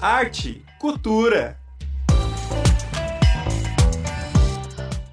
[0.00, 1.58] arte, cultura.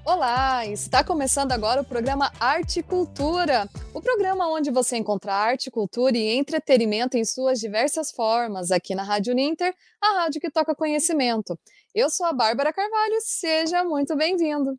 [0.04, 5.72] Olá, está começando agora o programa Arte e Cultura, o programa onde você encontra arte,
[5.72, 10.72] cultura e entretenimento em suas diversas formas, aqui na Rádio Ninter, a rádio que toca
[10.72, 11.58] conhecimento.
[11.92, 14.78] Eu sou a Bárbara Carvalho, seja muito bem-vindo.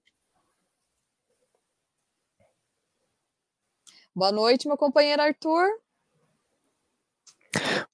[4.15, 5.67] Boa noite, meu companheiro Arthur.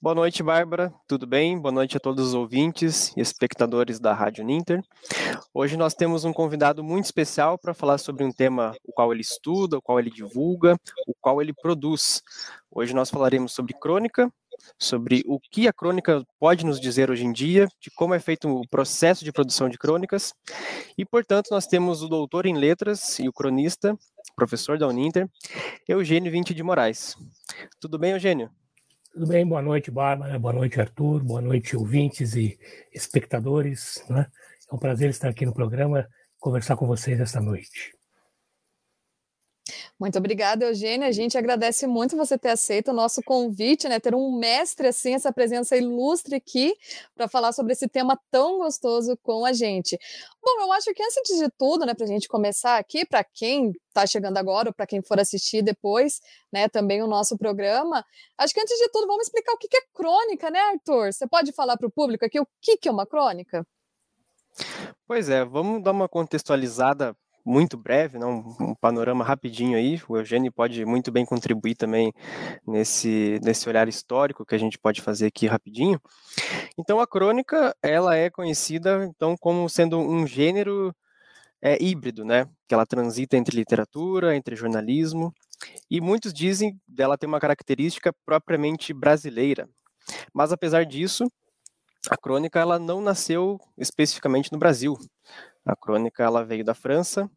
[0.02, 0.94] Boa noite, Bárbara.
[1.08, 1.58] Tudo bem?
[1.58, 4.84] Boa noite a todos os ouvintes e espectadores da Rádio Ninter.
[5.54, 9.22] Hoje nós temos um convidado muito especial para falar sobre um tema o qual ele
[9.22, 10.76] estuda, o qual ele divulga,
[11.08, 12.22] o qual ele produz.
[12.70, 14.30] Hoje nós falaremos sobre crônica,
[14.78, 18.50] sobre o que a crônica pode nos dizer hoje em dia, de como é feito
[18.50, 20.34] o processo de produção de crônicas.
[20.98, 23.98] E, portanto, nós temos o doutor em letras e o cronista,
[24.36, 25.30] professor da Uninter,
[25.88, 27.16] Eugênio Vinte de Moraes.
[27.80, 28.50] Tudo bem, Eugênio?
[29.14, 29.46] Tudo bem?
[29.46, 30.40] Boa noite, Bárbara.
[30.40, 31.24] Boa noite, Arthur.
[31.24, 32.58] Boa noite, ouvintes e
[32.92, 34.04] espectadores.
[34.10, 34.26] Né?
[34.72, 36.08] É um prazer estar aqui no programa,
[36.40, 37.94] conversar com vocês esta noite.
[39.98, 41.08] Muito obrigada, Eugênia.
[41.08, 44.00] A gente agradece muito você ter aceito o nosso convite, né?
[44.00, 46.76] Ter um mestre assim, essa presença ilustre aqui
[47.16, 49.98] para falar sobre esse tema tão gostoso com a gente.
[50.42, 53.72] Bom, eu acho que antes de tudo, né, para a gente começar aqui, para quem
[53.88, 56.20] está chegando agora ou para quem for assistir depois,
[56.52, 58.06] né, também o nosso programa,
[58.38, 61.14] acho que antes de tudo vamos explicar o que é crônica, né, Arthur?
[61.14, 63.66] Você pode falar para o público aqui o que é uma crônica?
[65.08, 70.02] Pois é, vamos dar uma contextualizada muito breve, né, um, um, panorama rapidinho aí.
[70.08, 72.14] O Eugênio pode muito bem contribuir também
[72.66, 76.00] nesse, nesse olhar histórico que a gente pode fazer aqui rapidinho.
[76.78, 80.96] Então, a crônica ela é conhecida então como sendo um gênero
[81.62, 82.48] é, híbrido, né?
[82.68, 85.34] Que ela transita entre literatura, entre jornalismo,
[85.90, 89.70] e muitos dizem dela ter uma característica propriamente brasileira.
[90.34, 91.26] Mas apesar disso,
[92.10, 94.98] a crônica ela não nasceu especificamente no Brasil.
[95.66, 97.30] A crônica ela veio da França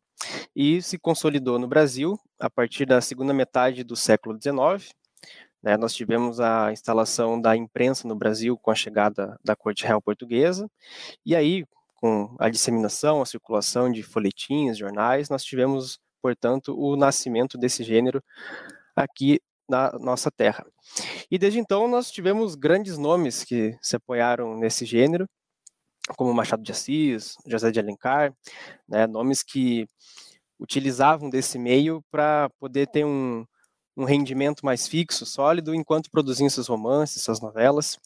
[0.55, 4.92] e se consolidou no Brasil a partir da segunda metade do século XIX.
[5.62, 10.01] Né, nós tivemos a instalação da imprensa no Brasil com a chegada da Corte Real
[10.01, 10.70] Portuguesa,
[11.24, 11.64] e aí,
[11.96, 18.22] com a disseminação, a circulação de folhetins, jornais, nós tivemos, portanto, o nascimento desse gênero
[18.95, 20.64] aqui na nossa terra.
[21.30, 25.28] E desde então nós tivemos grandes nomes que se apoiaram nesse gênero,
[26.17, 28.33] como Machado de Assis, José de Alencar,
[28.89, 29.89] né, nomes que
[30.58, 33.44] utilizavam desse meio para poder ter um,
[33.96, 37.98] um rendimento mais fixo, sólido, enquanto produziam seus romances, suas novelas.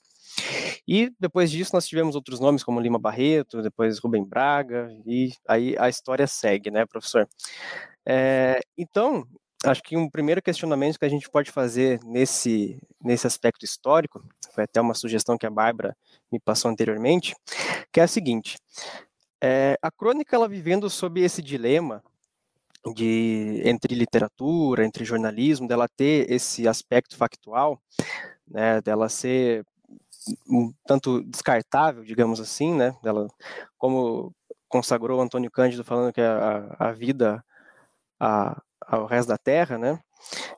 [0.86, 5.76] E depois disso nós tivemos outros nomes como Lima Barreto, depois Rubem Braga, e aí
[5.78, 7.28] a história segue, né, professor?
[8.06, 9.26] É, então,
[9.64, 14.64] acho que um primeiro questionamento que a gente pode fazer nesse, nesse aspecto histórico, foi
[14.64, 15.96] até uma sugestão que a Bárbara
[16.32, 17.34] me passou anteriormente,
[17.92, 18.58] que é a seguinte:
[19.42, 22.02] é, a crônica ela vivendo sob esse dilema
[22.94, 27.80] de entre literatura, entre jornalismo, dela ter esse aspecto factual,
[28.48, 29.64] né, dela ser
[30.48, 33.28] um tanto descartável, digamos assim, né, dela
[33.76, 34.34] como
[34.68, 37.44] consagrou Antônio Cândido falando que a, a vida
[38.18, 40.00] a, ao resto da Terra, né?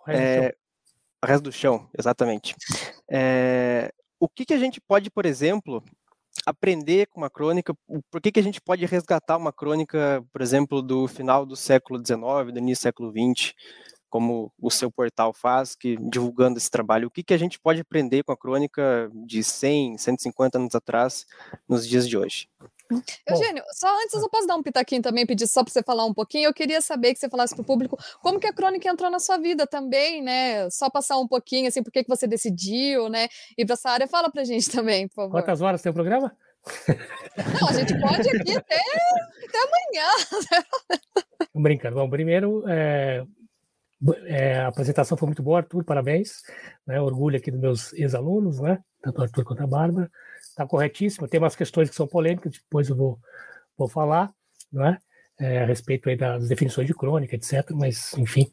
[0.02, 2.54] O resto, é, do, resto do chão, exatamente.
[3.10, 5.82] É, o que, que a gente pode, por exemplo,
[6.46, 7.74] aprender com uma crônica?
[8.10, 11.98] Por que, que a gente pode resgatar uma crônica, por exemplo, do final do século
[11.98, 13.54] XIX, do início do século XX,
[14.08, 17.08] como o seu portal faz, que divulgando esse trabalho?
[17.08, 21.26] O que, que a gente pode aprender com a crônica de 100, 150 anos atrás,
[21.68, 22.48] nos dias de hoje?
[23.26, 26.14] Eugênio, só antes eu posso dar um pitaquinho também, pedir só para você falar um
[26.14, 26.46] pouquinho.
[26.46, 29.18] Eu queria saber que você falasse para o público como que a crônica entrou na
[29.18, 30.68] sua vida também, né?
[30.70, 33.28] Só passar um pouquinho, assim, por que, você decidiu, né?
[33.56, 34.06] Ir para essa área.
[34.06, 35.30] Fala para a gente também, por favor.
[35.32, 36.36] Quantas horas tem o programa?
[37.60, 38.80] Não, a gente pode aqui até,
[39.48, 41.00] até amanhã.
[41.54, 41.96] Brincando.
[41.96, 43.24] Bom, primeiro, é,
[44.26, 46.42] é, a apresentação foi muito boa, Arthur, parabéns.
[46.86, 48.78] Né, orgulho aqui dos meus ex-alunos, né?
[49.02, 50.10] Tanto o Arthur quanto a Bárbara
[50.52, 51.26] está corretíssimo.
[51.26, 53.18] Tem umas questões que são polêmicas, depois eu vou,
[53.76, 54.32] vou falar,
[54.70, 54.98] não é?
[55.38, 57.70] é a respeito aí das definições de crônica, etc.
[57.72, 58.50] Mas, enfim,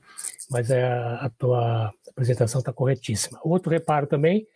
[0.50, 3.40] mas é, a tua apresentação está corretíssima.
[3.44, 4.48] Outro reparo também,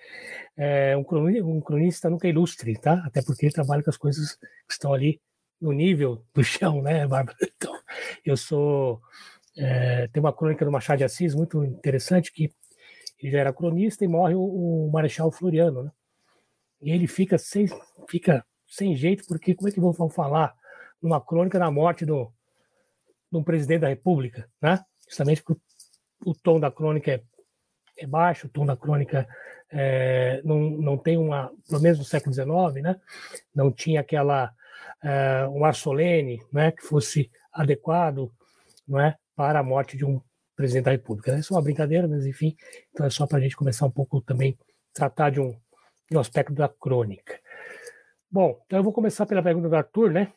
[0.58, 3.04] é, um, cronista, um cronista nunca ilustre, tá?
[3.06, 5.22] Até porque ele trabalha com as coisas que estão ali
[5.62, 7.38] no nível do chão, né, Bárbara?
[7.56, 7.80] Então,
[8.26, 9.02] eu sou...
[9.56, 12.52] É, tem uma crônica do Machado de Assis muito interessante que
[13.20, 15.92] ele já era cronista e morre o, o Marechal Floriano, né?
[16.84, 17.66] E ele fica sem,
[18.10, 20.54] fica sem jeito, porque como é que vão falar
[21.02, 22.32] numa crônica da morte do,
[23.32, 24.84] um presidente da República, né?
[25.08, 25.62] Justamente porque
[26.26, 27.24] o, o tom da crônica é,
[27.98, 29.28] é, baixo, o tom da crônica
[29.70, 33.00] é, não, não tem uma, pelo menos no século XIX, né,
[33.54, 34.54] não tinha aquela
[35.04, 38.32] é, um ar solene, né, que fosse adequado,
[38.88, 40.22] não é, para a morte de um
[40.56, 41.32] presidente da República.
[41.32, 42.56] É uma brincadeira, mas enfim,
[42.92, 44.58] então é só para a gente começar um pouco também
[44.94, 45.56] tratar de um,
[46.12, 47.40] um aspecto da crônica.
[48.30, 50.34] Bom, então eu vou começar pela pergunta do Arthur, né?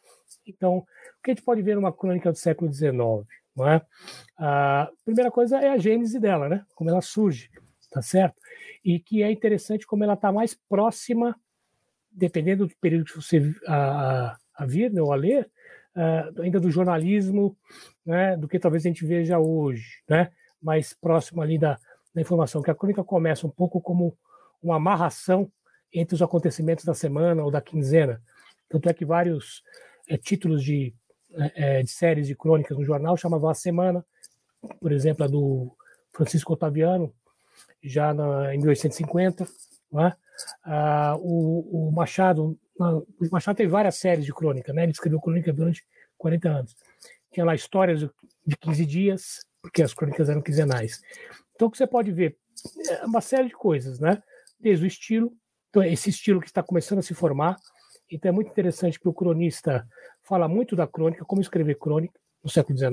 [0.47, 0.87] Então, o
[1.23, 2.93] que a gente pode ver numa crônica do século XIX?
[3.57, 3.81] Não é?
[4.37, 6.65] A primeira coisa é a gênese dela, né?
[6.75, 7.51] Como ela surge,
[7.91, 8.37] tá certo?
[8.85, 11.35] E que é interessante como ela está mais próxima,
[12.13, 15.51] dependendo do período que você a, a vir, né, ou a ler,
[16.43, 17.57] ainda do jornalismo,
[18.05, 20.31] né, do que talvez a gente veja hoje, né,
[20.61, 21.79] mais próximo ali da,
[22.15, 24.17] da informação, que a crônica começa um pouco como
[24.63, 25.51] uma amarração
[25.99, 28.23] entre os acontecimentos da semana ou da quinzena.
[28.69, 29.63] Tanto é que vários
[30.09, 30.95] é, títulos de,
[31.55, 34.05] é, de séries de crônicas no jornal chamavam a semana,
[34.81, 35.71] por exemplo, a do
[36.13, 37.13] Francisco Otaviano,
[37.83, 39.47] já na, em 1850.
[39.91, 40.17] Não é?
[40.65, 44.83] ah, o, o, Machado, o Machado teve várias séries de crônica, né?
[44.83, 45.85] ele escreveu crônica durante
[46.19, 46.77] 40 anos.
[47.33, 51.01] Tinha lá histórias de 15 dias, porque as crônicas eram quinzenais.
[51.55, 52.37] Então, o que você pode ver
[52.89, 54.23] é uma série de coisas, né?
[54.59, 55.33] Desde o estilo,
[55.71, 57.57] então, esse estilo que está começando a se formar.
[58.11, 59.87] Então, é muito interessante que o cronista
[60.23, 62.93] fala muito da crônica, como escrever crônica no século XIX,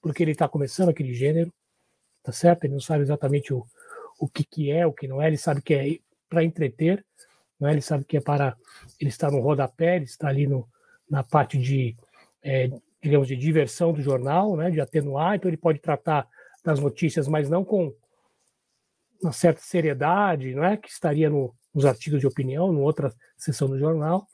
[0.00, 1.52] porque ele está começando aquele gênero,
[2.22, 2.64] tá certo?
[2.64, 3.64] Ele não sabe exatamente o,
[4.18, 5.98] o que, que é, o que não é, ele sabe que é
[6.28, 7.04] para entreter,
[7.58, 7.72] não é?
[7.72, 8.56] ele sabe que é para.
[8.98, 10.68] Ele está no rodapé, ele está ali no,
[11.08, 11.96] na parte de,
[12.42, 12.70] é,
[13.02, 14.70] digamos, de diversão do jornal, né?
[14.70, 16.26] de atenuar, então ele pode tratar
[16.64, 17.94] das notícias, mas não com
[19.22, 20.76] uma certa seriedade, não é?
[20.76, 24.26] que estaria no, nos artigos de opinião, numa outra seção do jornal.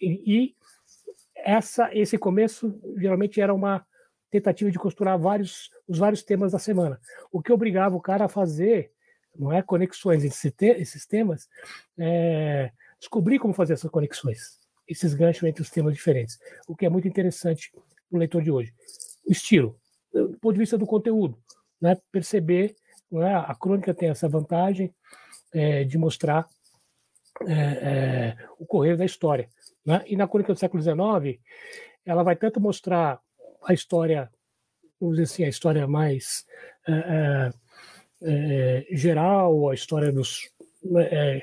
[0.00, 0.56] E, e
[1.34, 3.84] essa, esse começo geralmente era uma
[4.30, 7.00] tentativa de costurar vários, os vários temas da semana,
[7.30, 8.92] o que obrigava o cara a fazer
[9.38, 11.48] não é conexões entre esses temas,
[11.98, 16.88] é, descobrir como fazer essas conexões, esses ganchos entre os temas diferentes, o que é
[16.88, 17.70] muito interessante
[18.10, 18.72] no leitor de hoje.
[19.26, 19.78] O estilo,
[20.12, 21.38] do ponto de vista do conteúdo,
[21.80, 22.74] né, perceber,
[23.10, 24.94] não é, a crônica tem essa vantagem
[25.52, 26.48] é, de mostrar
[27.44, 29.48] é, é, o correr da história.
[29.84, 30.02] Né?
[30.06, 31.40] E na crônica do século XIX,
[32.04, 33.20] ela vai tanto mostrar
[33.64, 34.30] a história,
[35.00, 36.46] vamos dizer assim, a história mais
[36.88, 37.52] é,
[38.22, 40.50] é, geral, a história dos,
[40.82, 41.40] né,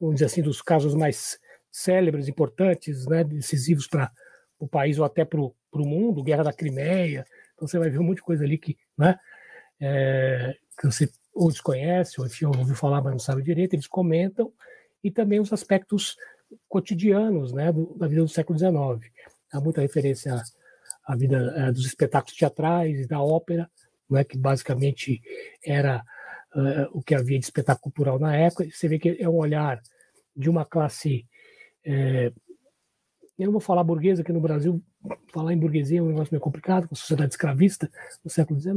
[0.00, 1.38] vamos dizer assim, dos casos mais
[1.70, 4.10] célebres, importantes, né, decisivos para
[4.58, 7.24] o país ou até para o mundo, Guerra da Crimeia.
[7.54, 9.18] Então você vai ver um monte de coisa ali que, né,
[9.80, 14.52] é, que você ou desconhece, ou enfim, ouviu falar, mas não sabe direito, eles comentam,
[15.02, 16.16] e também os aspectos
[16.68, 19.10] cotidianos né, do, da vida do século XIX.
[19.52, 20.40] Há muita referência
[21.04, 23.70] à, vida é, dos espetáculos teatrais e da ópera,
[24.08, 25.20] né, que basicamente
[25.64, 26.02] era
[26.54, 28.66] uh, o que havia de espetáculo cultural na época.
[28.70, 29.80] Você vê que é um olhar
[30.36, 31.26] de uma classe.
[31.84, 32.32] É,
[33.38, 34.82] eu não vou falar burguesa aqui no Brasil,
[35.32, 37.90] falar em burguesia é um negócio meio complicado, com a sociedade escravista
[38.24, 38.76] no século XIX,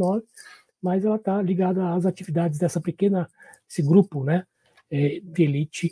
[0.82, 3.30] mas ela está ligada às atividades dessa pequena,
[3.70, 4.46] esse grupo né,
[4.90, 5.92] de elite.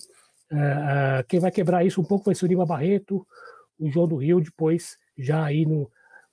[0.52, 3.26] Uh, quem vai quebrar isso um pouco vai ser o Lima Barreto,
[3.80, 5.92] o João do Rio, depois, já aí no,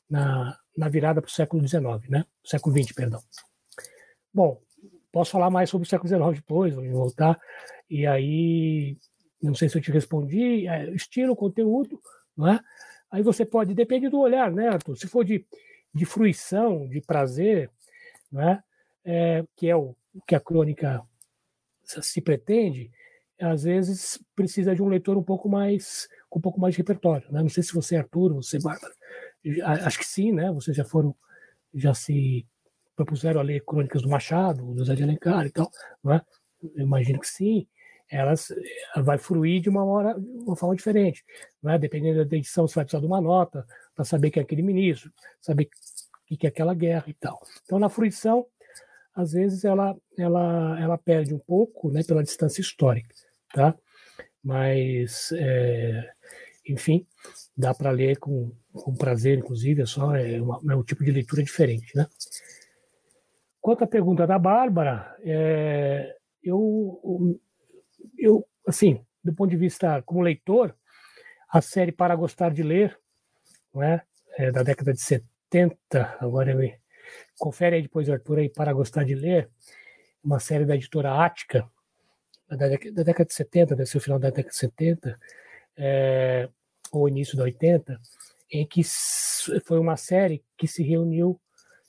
[0.09, 2.25] na, na virada para o século XIX, né?
[2.45, 3.23] Século XX, perdão.
[4.33, 4.61] Bom,
[5.11, 7.39] posso falar mais sobre o século XIX depois, vou voltar.
[7.89, 8.97] E aí,
[9.43, 12.01] não sei se eu te respondi, é, estilo, conteúdo,
[12.37, 12.61] não é?
[13.11, 14.97] Aí você pode, depende do olhar, né, Arthur?
[14.97, 15.45] Se for de,
[15.93, 17.71] de fruição, de prazer,
[18.31, 18.63] não é?
[19.05, 19.97] é que é o
[20.27, 21.03] que a crônica
[21.85, 22.91] se pretende,
[23.41, 27.27] às vezes precisa de um leitor um pouco mais com um pouco mais de repertório,
[27.33, 27.43] né?
[27.43, 28.93] Não sei se você, Arthur, você, Bárbara,
[29.85, 30.53] Acho que sim, né?
[30.53, 31.15] Vocês já foram,
[31.75, 32.47] já se
[32.95, 35.71] propuseram a ler crônicas do Machado, do Zé de Alencar e tal,
[36.05, 36.23] não é?
[36.63, 37.67] Eu imagino que sim.
[38.09, 38.53] Elas
[38.95, 41.25] ela vai fruir de uma, hora, uma forma diferente,
[41.63, 41.79] não é?
[41.79, 45.13] Dependendo da edição, você vai precisar de uma nota para saber quem é aquele ministro,
[45.41, 45.71] saber
[46.31, 47.41] o que é aquela guerra e tal.
[47.65, 48.45] Então, na fruição,
[49.15, 52.03] às vezes ela, ela, ela perde um pouco, né?
[52.03, 53.15] Pela distância histórica,
[53.53, 53.75] tá?
[54.43, 56.11] Mas é,
[56.67, 57.07] enfim,
[57.57, 61.11] dá para ler com, com prazer, inclusive, é só é, uma, é um tipo de
[61.11, 62.07] leitura diferente, né?
[63.61, 67.39] Quanto à pergunta da Bárbara, é, eu,
[68.17, 70.75] eu, assim, do ponto de vista como leitor,
[71.49, 72.99] a série Para Gostar de Ler,
[73.75, 74.03] não é?
[74.39, 75.77] é da década de 70,
[76.21, 76.73] agora eu,
[77.39, 79.51] confere aí depois, Arthur, aí, Para Gostar de Ler,
[80.25, 81.69] uma série da editora Ática,
[82.57, 85.19] da, da década de 70, deve ser o final da década de 70,
[85.77, 86.49] é,
[86.93, 88.01] ou início da 80,
[88.51, 88.83] em que
[89.65, 91.41] foi uma série que se reuniu,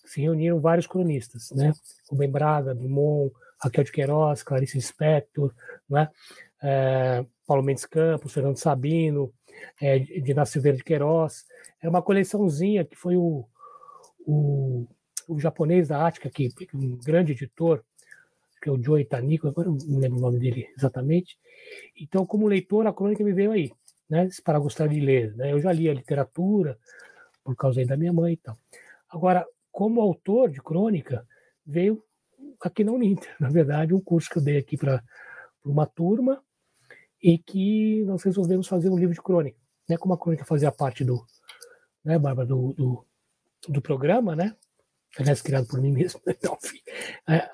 [0.05, 1.73] se reuniram vários cronistas, né?
[2.11, 5.53] Ben Braga, Dumont, Raquel de Queiroz, Clarice Lispector,
[5.89, 6.09] né?
[6.61, 9.33] É, Paulo Mendes Campos, Fernando Sabino,
[9.81, 11.45] é, Dina Silveira de Queiroz.
[11.81, 13.45] É uma coleçãozinha que foi o,
[14.25, 14.87] o,
[15.27, 17.83] o japonês da Ática, que um grande editor,
[18.61, 21.37] que é o Joe Itanico, agora não lembro o nome dele exatamente.
[21.99, 23.71] Então, como leitor, a crônica me veio aí,
[24.09, 24.29] né?
[24.43, 25.35] Para gostar de ler.
[25.35, 25.51] Né?
[25.51, 26.77] Eu já li a literatura,
[27.43, 28.55] por causa da minha mãe e tal.
[29.09, 31.25] Agora, como autor de crônica,
[31.65, 32.03] veio
[32.61, 35.03] aqui na Uninter, na verdade, um curso que eu dei aqui para
[35.65, 36.43] uma turma
[37.21, 39.59] e que nós resolvemos fazer um livro de crônica.
[39.89, 39.97] Né?
[39.97, 41.23] Como a crônica fazia parte do,
[42.03, 43.05] né, Bárbara, do, do,
[43.67, 44.55] do programa, né?
[45.17, 46.21] Aliás, criado por mim mesmo.
[46.27, 46.79] Então, enfim,
[47.29, 47.49] é,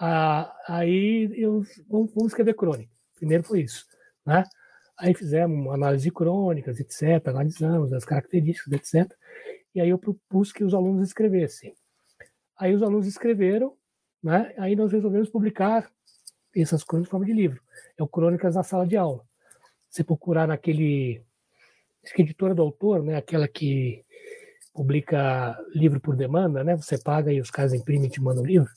[0.68, 2.92] aí eu vamos, vamos, escrever crônica.
[3.16, 3.86] Primeiro foi isso,
[4.26, 4.44] né?
[4.98, 7.28] Aí fizemos uma análise de crônicas, etc.
[7.28, 9.12] Analisamos as características, etc.
[9.76, 11.74] E aí eu propus que os alunos escrevessem.
[12.58, 13.78] Aí os alunos escreveram,
[14.24, 14.54] né?
[14.58, 15.92] Aí nós resolvemos publicar
[16.56, 17.62] essas crônicas em forma de livro.
[17.98, 19.24] É o Crônicas na Sala de Aula.
[19.90, 21.24] Você procurar naquele.
[22.04, 23.18] Acho que editora do autor, né?
[23.18, 24.04] Aquela que
[24.78, 26.76] publica livro por demanda, né?
[26.78, 28.70] Você paga e os caras imprimem e te mandam livro.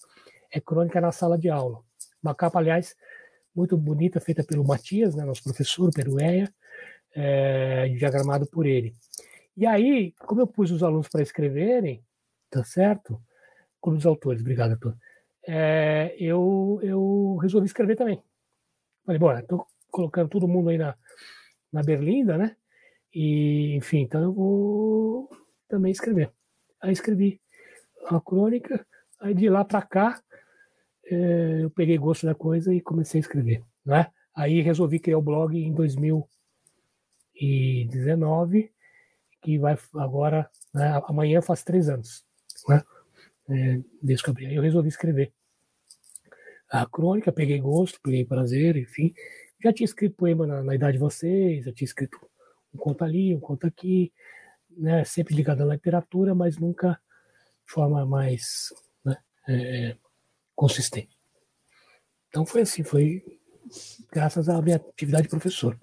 [0.50, 1.82] É Crônica na Sala de Aula.
[2.22, 2.96] Uma capa, aliás,
[3.54, 6.50] muito bonita, feita pelo Matias, né, nosso professor, Peruéia,
[7.14, 8.94] é, diagramado por ele.
[9.54, 12.02] E aí, como eu pus os alunos para escreverem,
[12.48, 13.20] tá certo?
[13.78, 14.96] Como os autores, obrigado, Arthur.
[15.46, 18.22] É, eu, eu resolvi escrever também.
[19.04, 20.94] Falei, bom, estou colocando todo mundo aí na,
[21.70, 22.56] na Berlinda, né?
[23.12, 25.39] E, enfim, então eu vou
[25.70, 26.30] também escrever.
[26.82, 27.40] Aí escrevi
[28.06, 28.84] a crônica,
[29.20, 30.20] aí de lá para cá
[31.06, 34.10] é, eu peguei gosto da coisa e comecei a escrever, né?
[34.34, 38.72] Aí resolvi criar o blog em 2019,
[39.42, 42.24] que vai agora, né, amanhã faz três anos,
[42.68, 42.82] né?
[43.48, 44.46] É, desde que abri.
[44.46, 45.32] Aí eu resolvi escrever
[46.70, 49.12] a crônica, peguei gosto, peguei prazer, enfim.
[49.62, 52.18] Já tinha escrito poema na, na idade de vocês, já tinha escrito
[52.72, 54.12] um conto ali, um conto aqui,
[54.76, 57.00] né, sempre ligado à literatura, mas nunca
[57.66, 58.72] de forma mais
[59.04, 59.16] né,
[59.48, 59.96] é,
[60.54, 61.16] consistente.
[62.28, 63.24] Então foi assim, foi
[64.12, 65.78] graças à minha atividade de professor.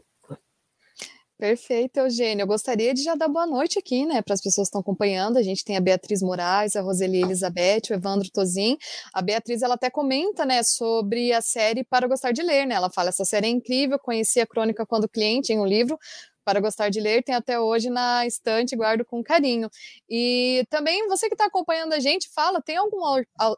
[1.38, 2.42] Perfeito, Eugênio.
[2.42, 5.38] Eu gostaria de já dar boa noite aqui, né, para as pessoas que estão acompanhando.
[5.38, 8.76] A gente tem a Beatriz Moraes, a Roseli Elizabeth, o Evandro Tozin.
[9.14, 12.74] A Beatriz, ela até comenta, né, sobre a série Para Gostar de Ler, né?
[12.74, 16.00] Ela fala, essa série é incrível, conheci a crônica quando cliente em um livro,
[16.48, 19.70] para gostar de ler, tem até hoje na estante, guardo com carinho.
[20.10, 23.02] E também você que está acompanhando a gente, fala, tem algum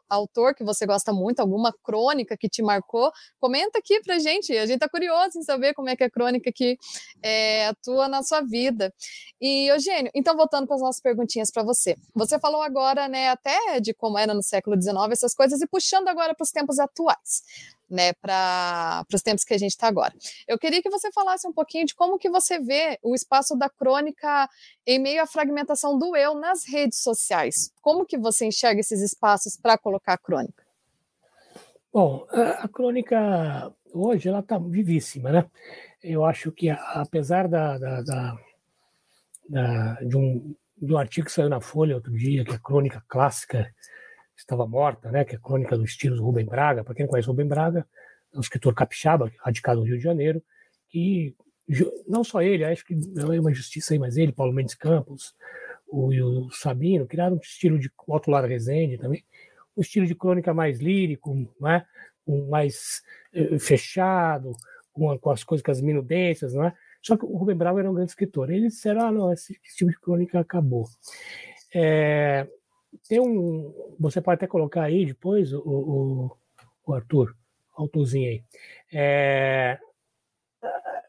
[0.08, 3.12] autor que você gosta muito, alguma crônica que te marcou?
[3.38, 6.10] Comenta aqui para gente, a gente está curioso em saber como é que é a
[6.10, 6.76] crônica que
[7.22, 8.92] é, atua na sua vida.
[9.40, 11.94] E, Eugênio, então voltando para as nossas perguntinhas para você.
[12.12, 16.08] Você falou agora, né, até de como era no século XIX, essas coisas, e puxando
[16.08, 17.44] agora para os tempos atuais
[17.90, 20.14] né, para os tempos que a gente está agora.
[20.46, 23.68] Eu queria que você falasse um pouquinho de como que você vê o espaço da
[23.68, 24.48] crônica
[24.86, 27.72] em meio à fragmentação do eu nas redes sociais.
[27.82, 30.64] Como que você enxerga esses espaços para colocar a crônica?
[31.92, 35.50] Bom, a, crônica hoje ela está vivíssima, né?
[36.02, 38.38] Eu acho que apesar da, da, da,
[39.48, 43.04] da de, um, um artigo que saiu na Folha outro dia, que é a crônica
[43.08, 43.68] clássica
[44.40, 46.84] estava morta, né, que é a crônica do estilo Rubem Braga.
[46.84, 47.86] Para quem não conhece Rubem Braga,
[48.32, 50.42] é um escritor capixaba, radicado no Rio de Janeiro,
[50.88, 51.34] que
[52.08, 55.34] não só ele, acho que não é uma justiça aí, mas ele, Paulo Mendes Campos,
[55.86, 59.24] o, o Sabino, criaram um estilo de Otto Lara Rezende também,
[59.76, 61.86] um estilo de crônica mais lírico, não é?
[62.26, 64.52] um mais eh, fechado,
[64.92, 66.74] com, com, as coisas, com as minudências, não é?
[67.02, 68.50] Só que o Rubem Braga era um grande escritor.
[68.50, 70.86] Eles disseram, ah, não, esse, esse tipo de crônica acabou.
[71.74, 72.46] É,
[73.08, 73.72] tem um.
[73.98, 76.36] Você pode até colocar aí depois, o, o,
[76.86, 77.34] o Arthur,
[77.76, 78.44] o autorzinho aí.
[78.92, 79.78] É,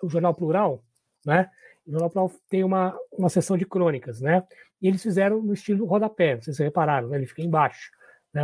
[0.02, 0.84] o Jornal Plural,
[1.26, 1.50] né?
[1.86, 4.44] O Jornal Plural tem uma, uma sessão de crônicas, né?
[4.82, 7.18] E eles fizeram no estilo rodapé, vocês repararam, né?
[7.18, 7.92] ele fica embaixo.
[8.34, 8.42] Né?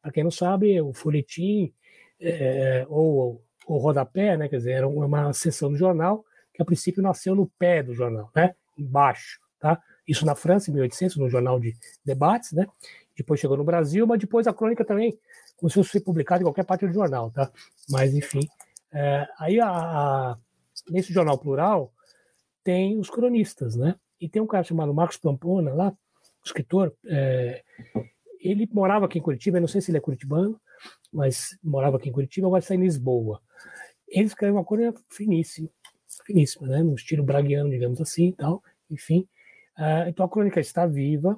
[0.00, 1.72] Para quem não sabe, o folhetim
[2.20, 4.48] é, ou o rodapé, né?
[4.48, 8.30] Quer dizer, era uma sessão do jornal que a princípio nasceu no pé do jornal,
[8.34, 8.54] né?
[8.76, 9.80] Embaixo, tá?
[10.12, 12.66] Isso na França, em 1800, no jornal de debates, né?
[13.16, 15.18] Depois chegou no Brasil, mas depois a crônica também
[15.64, 17.50] a ser publicada em qualquer parte do jornal, tá?
[17.88, 18.46] Mas, enfim.
[18.92, 20.38] É, aí, a, a,
[20.90, 21.90] nesse jornal plural,
[22.62, 23.94] tem os cronistas, né?
[24.20, 25.96] E tem um cara chamado Marcos Pampona, lá,
[26.44, 27.62] escritor, é,
[28.38, 30.60] ele morava aqui em Curitiba, eu não sei se ele é curitibano,
[31.10, 33.40] mas morava aqui em Curitiba, agora está em Lisboa.
[34.08, 35.70] Ele escreve uma coisa finíssima,
[36.26, 36.82] finíssima, né?
[36.82, 39.26] No estilo braguiano, digamos assim, tal, enfim.
[39.82, 41.32] Uh, então a crônica está viva.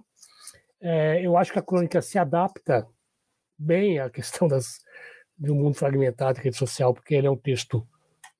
[0.82, 2.86] Uh, eu acho que a crônica se adapta
[3.56, 4.80] bem à questão das,
[5.38, 7.88] de um mundo fragmentado de rede social, porque ele é um texto,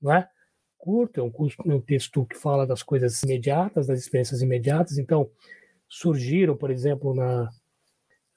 [0.03, 0.29] não é?
[0.77, 1.33] Curto, é um,
[1.75, 4.99] um texto que fala das coisas imediatas, das experiências imediatas.
[4.99, 5.31] Então,
[5.89, 7.49] surgiram, por exemplo, na,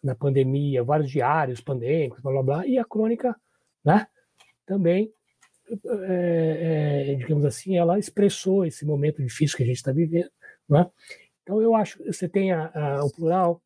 [0.01, 3.36] na pandemia, vários diários pandêmicos, blá blá blá, e a crônica,
[3.83, 4.07] né?
[4.65, 5.12] Também,
[6.07, 10.31] é, é, digamos assim, ela expressou esse momento difícil que a gente está vivendo,
[10.69, 10.89] né?
[11.48, 13.62] Então, eu acho, você tem a, a, o plural,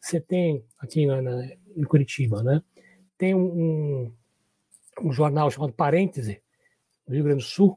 [0.00, 1.44] você tem aqui na, na,
[1.76, 2.62] em Curitiba, né?
[3.18, 4.12] Tem um, um,
[5.02, 6.40] um, jornal chamado Parêntese,
[7.04, 7.76] do Rio Grande do Sul,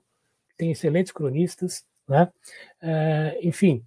[0.50, 2.32] que tem excelentes cronistas, né?
[2.80, 3.84] É, enfim,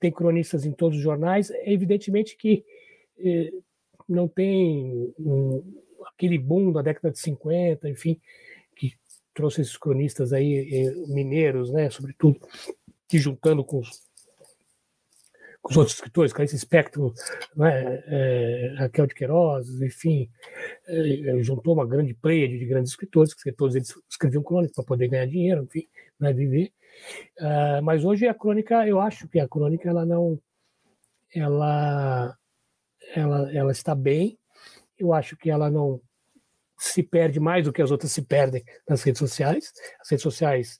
[0.00, 1.48] tem cronistas em todos os jornais.
[1.48, 2.64] É evidentemente que
[3.16, 3.52] é,
[4.08, 8.20] não tem um, aquele boom da década de 50, enfim,
[8.74, 8.94] que
[9.32, 11.88] trouxe esses cronistas aí, é, mineiros, né?
[11.88, 12.40] Sobretudo,
[13.06, 14.02] que juntando com os
[15.64, 17.14] com os outros escritores, Clarice Spector,
[17.56, 20.30] né, é, Raquel de Queiroz, enfim,
[20.86, 25.08] é, juntou uma grande pleia de grandes escritores, que todos eles escreviam crônicas para poder
[25.08, 25.88] ganhar dinheiro, enfim,
[26.20, 26.70] né, viver.
[27.40, 30.38] Uh, mas hoje a crônica, eu acho que a crônica ela não,
[31.34, 32.36] ela,
[33.14, 34.38] ela, ela está bem.
[34.98, 35.98] Eu acho que ela não
[36.78, 39.72] se perde mais do que as outras se perdem nas redes sociais.
[39.98, 40.78] As redes sociais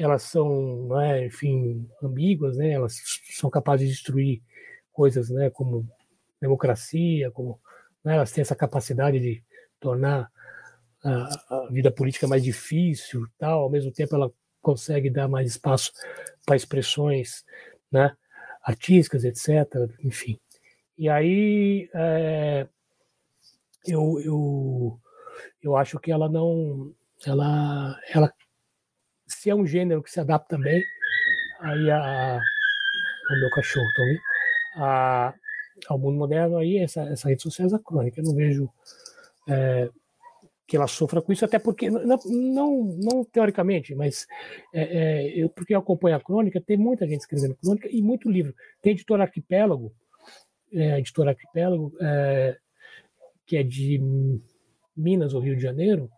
[0.00, 2.70] elas são, é, enfim, ambíguas, né?
[2.70, 2.96] Elas
[3.32, 4.42] são capazes de destruir
[4.92, 5.50] coisas, né?
[5.50, 5.86] Como
[6.40, 7.60] democracia, como
[8.02, 8.14] né?
[8.16, 9.44] elas têm essa capacidade de
[9.78, 10.30] tornar
[11.04, 13.64] a, a, vida política mais difícil, tal.
[13.64, 15.92] Ao mesmo tempo, ela consegue dar mais espaço
[16.46, 17.44] para expressões,
[17.92, 18.16] né?
[18.62, 19.66] Artísticas, etc.
[20.02, 20.40] Enfim.
[20.96, 22.66] E aí é,
[23.86, 25.00] eu, eu
[25.62, 26.94] eu acho que ela não
[27.26, 28.32] ela ela
[29.30, 30.82] se é um gênero que se adapta bem,
[31.60, 32.40] aí a,
[33.30, 33.86] o meu cachorro,
[34.76, 35.34] a,
[35.88, 38.20] ao mundo moderno, aí essa, essa rede social é crônica.
[38.20, 38.68] Eu não vejo
[39.48, 39.88] é,
[40.66, 44.26] que ela sofra com isso, até porque, não, não, não teoricamente, mas
[44.72, 48.30] é, é, eu, porque eu acompanho a crônica, tem muita gente escrevendo crônica e muito
[48.30, 48.54] livro.
[48.80, 49.92] Tem a editora Arquipélago,
[50.72, 52.56] é, a editora Arquipélago, é,
[53.46, 54.00] que é de
[54.96, 56.10] Minas ou Rio de Janeiro,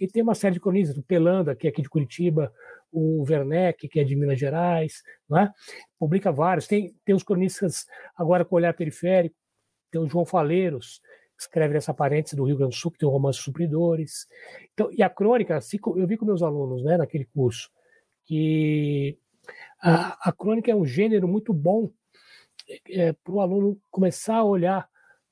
[0.00, 2.52] e tem uma série de cronistas, o Pelanda, que é aqui de Curitiba,
[2.90, 5.02] o Werneck, que é de Minas Gerais,
[5.36, 5.50] é?
[5.98, 6.66] publica vários.
[6.66, 7.86] Tem, tem os cronistas
[8.16, 9.36] agora com olhar periférico,
[9.90, 11.00] tem o João Faleiros,
[11.36, 14.26] que escreve nessa parêntese do Rio Grande do Sul, que tem o Romance Supridores.
[14.72, 17.70] Então, e a crônica, assim, eu vi com meus alunos né, naquele curso,
[18.24, 19.18] que
[19.82, 21.90] a, a crônica é um gênero muito bom
[22.88, 24.88] é, para o aluno começar a olhar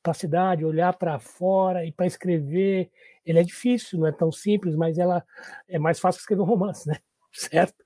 [0.08, 2.90] para a cidade, olhar para fora e para escrever
[3.26, 5.22] ele é difícil, não é tão simples, mas ela
[5.68, 6.96] é mais fácil escrever um romance, né?
[7.30, 7.84] Certo?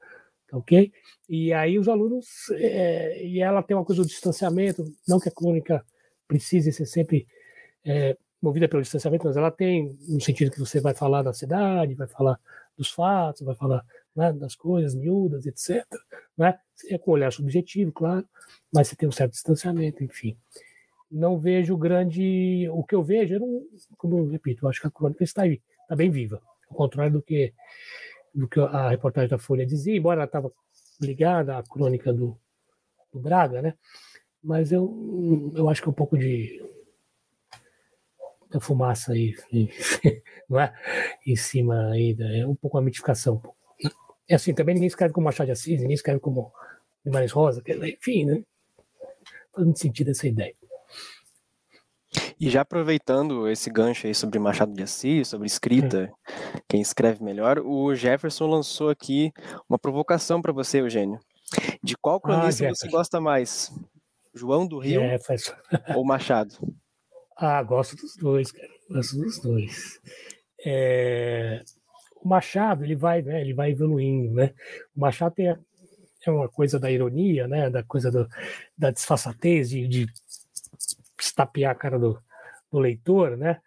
[0.48, 0.92] Tá ok?
[1.28, 5.32] E aí os alunos, é, e ela tem uma coisa do distanciamento, não que a
[5.32, 5.84] crônica
[6.28, 7.26] precise ser sempre
[7.84, 11.94] é, movida pelo distanciamento, mas ela tem no sentido que você vai falar da cidade,
[11.94, 12.38] vai falar
[12.78, 15.84] dos fatos, vai falar né, das coisas miúdas, etc.
[16.38, 16.56] Né?
[16.88, 18.24] É com olhar subjetivo, claro,
[18.72, 20.36] mas você tem um certo distanciamento, enfim
[21.12, 22.68] não vejo grande.
[22.70, 23.62] O que eu vejo, eu não,
[23.98, 27.12] como eu repito, eu acho que a crônica está aí, está bem viva, ao contrário
[27.12, 27.52] do que,
[28.34, 30.50] do que a reportagem da Folha dizia, embora ela estava
[31.00, 32.36] ligada à crônica do,
[33.12, 33.74] do Braga, né?
[34.42, 36.60] Mas eu, eu acho que é um pouco de
[38.50, 39.34] da fumaça aí,
[40.48, 40.74] não é?
[41.26, 43.42] Em cima aí, é um pouco uma mitificação.
[44.28, 46.52] É assim, também ninguém escreve como Machado de Assis, ninguém escreve como
[47.04, 48.44] Guimarães Rosa, enfim, né?
[49.52, 50.54] Faz muito sentido essa ideia.
[52.38, 56.12] E já aproveitando esse gancho aí sobre Machado de Assis, sobre escrita,
[56.68, 59.32] quem escreve melhor, o Jefferson lançou aqui
[59.68, 61.18] uma provocação para você, Eugênio.
[61.82, 63.72] De qual ah, cronista ah, você gosta mais?
[64.34, 65.52] João do Rio Jefferson.
[65.96, 66.54] ou Machado?
[67.36, 68.68] Ah, gosto dos dois, cara.
[68.90, 70.00] Gosto dos dois.
[70.64, 71.62] É...
[72.20, 74.54] O Machado, ele vai, né, ele vai evoluindo, né?
[74.94, 75.48] O Machado tem
[76.24, 77.68] é uma coisa da ironia, né?
[77.68, 78.28] Da coisa do,
[78.78, 80.06] da disfarçatez, de, de
[81.24, 82.18] estapear a cara do,
[82.70, 83.60] do leitor, né?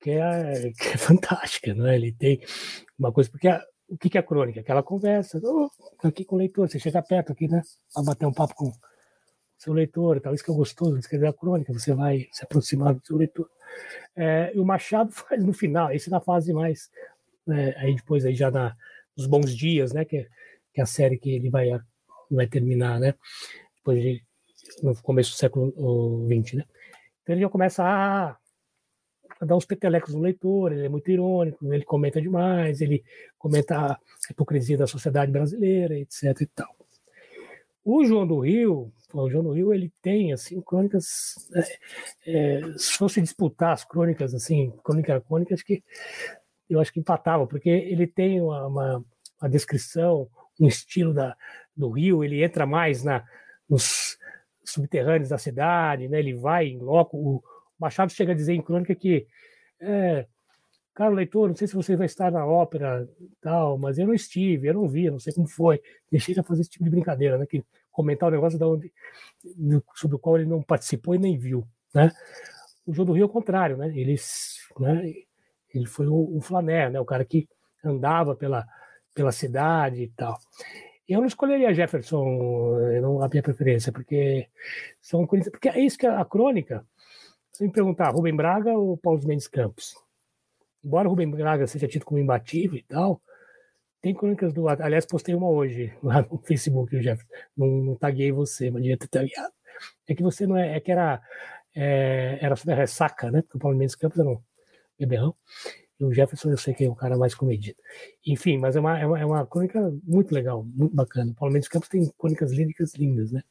[0.00, 1.94] Que é, que é fantástica, né?
[1.94, 2.40] Ele tem
[2.98, 4.60] uma coisa, porque a, o que, que é a crônica?
[4.60, 5.70] Aquela conversa, oh,
[6.02, 7.62] aqui com o leitor, você chega perto aqui, né?
[7.92, 8.72] Para bater um papo com
[9.56, 10.34] seu leitor, tal.
[10.34, 13.48] Isso que é gostoso escrever a crônica, você vai se aproximar do seu leitor.
[14.14, 16.90] É, e o Machado faz no final, esse na fase mais,
[17.46, 18.76] né, aí depois aí já na,
[19.16, 20.04] nos bons dias, né?
[20.04, 20.28] Que,
[20.74, 21.68] que é a série que ele vai,
[22.30, 23.14] vai terminar, né?
[23.76, 24.22] Depois de,
[24.82, 26.64] no começo do século XX, né?
[27.26, 28.36] Então ele já começa a,
[29.44, 33.02] dar uns petelecos no leitor, ele é muito irônico, ele comenta demais, ele
[33.36, 33.98] comenta a
[34.30, 36.40] hipocrisia da sociedade brasileira, etc.
[36.40, 36.72] E tal.
[37.84, 42.92] O João do Rio, o João do Rio ele tem assim crônicas é, é, se
[42.92, 45.82] fosse disputar as crônicas assim crônica crônica acho que
[46.68, 49.04] eu acho que empatava porque ele tem uma, uma,
[49.40, 50.28] uma descrição
[50.60, 51.36] um estilo da,
[51.76, 53.24] do Rio ele entra mais na
[53.68, 54.18] nos
[54.66, 57.42] subterrâneos da cidade né ele vai em loco o
[57.78, 59.26] Machado chega a dizer em crônica que
[59.80, 60.26] é,
[60.96, 63.06] Caro leitor, não sei se você vai estar na ópera
[63.42, 65.78] tal, mas eu não estive, eu não vi, eu não sei como foi.
[66.10, 67.44] Deixei de fazer esse tipo de brincadeira, né?
[67.44, 68.90] Que comentar o um negócio da onde,
[69.94, 72.10] sobre o qual ele não participou e nem viu, né?
[72.86, 73.88] O João do Rio é o contrário, né?
[73.94, 74.16] Ele,
[74.80, 75.12] né?
[75.74, 76.98] ele foi um, um flané, né?
[76.98, 77.46] O cara que
[77.84, 78.66] andava pela,
[79.12, 80.38] pela cidade e tal.
[81.08, 84.48] Eu não escolheria Jefferson, não a minha preferência, porque
[85.00, 86.84] são porque é isso que a, a crônica.
[87.52, 89.94] Se me perguntar, Rubem Braga ou Paulo Mendes Campos?
[90.86, 93.20] embora Rubem Braga seja tido como imbatível e tal,
[94.00, 94.68] tem crônicas do.
[94.68, 97.24] Aliás, postei uma hoje lá no Facebook, Jeff.
[97.56, 99.52] Não, não taguei você, mas devia ter tagueado.
[100.06, 100.76] É que você não é.
[100.76, 101.20] É que era.
[101.74, 103.42] É, era sobre a ressaca, né?
[103.42, 104.40] Porque o Paulo Mendes Campos era um
[104.98, 105.34] beberrão.
[105.98, 107.78] E o Jefferson eu sei que é o cara mais comedido.
[108.26, 111.32] Enfim, mas é uma, é uma, é uma crônica muito legal, muito bacana.
[111.32, 113.42] O Paulo Mendes Campos tem crônicas líricas lindas, né?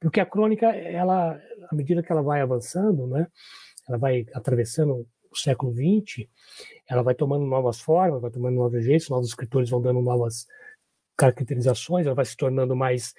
[0.00, 3.26] Porque a crônica, ela, à medida que ela vai avançando, né?
[3.88, 6.26] Ela vai atravessando o século XX,
[6.88, 10.46] ela vai tomando novas formas, vai tomando novos jeitos, novos escritores vão dando novas
[11.16, 13.14] caracterizações, ela vai se tornando mais,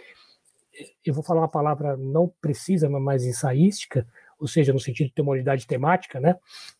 [1.05, 4.07] eu vou falar uma palavra não precisa, mas mais ensaística,
[4.39, 6.35] ou seja, no sentido de ter uma unidade temática, né?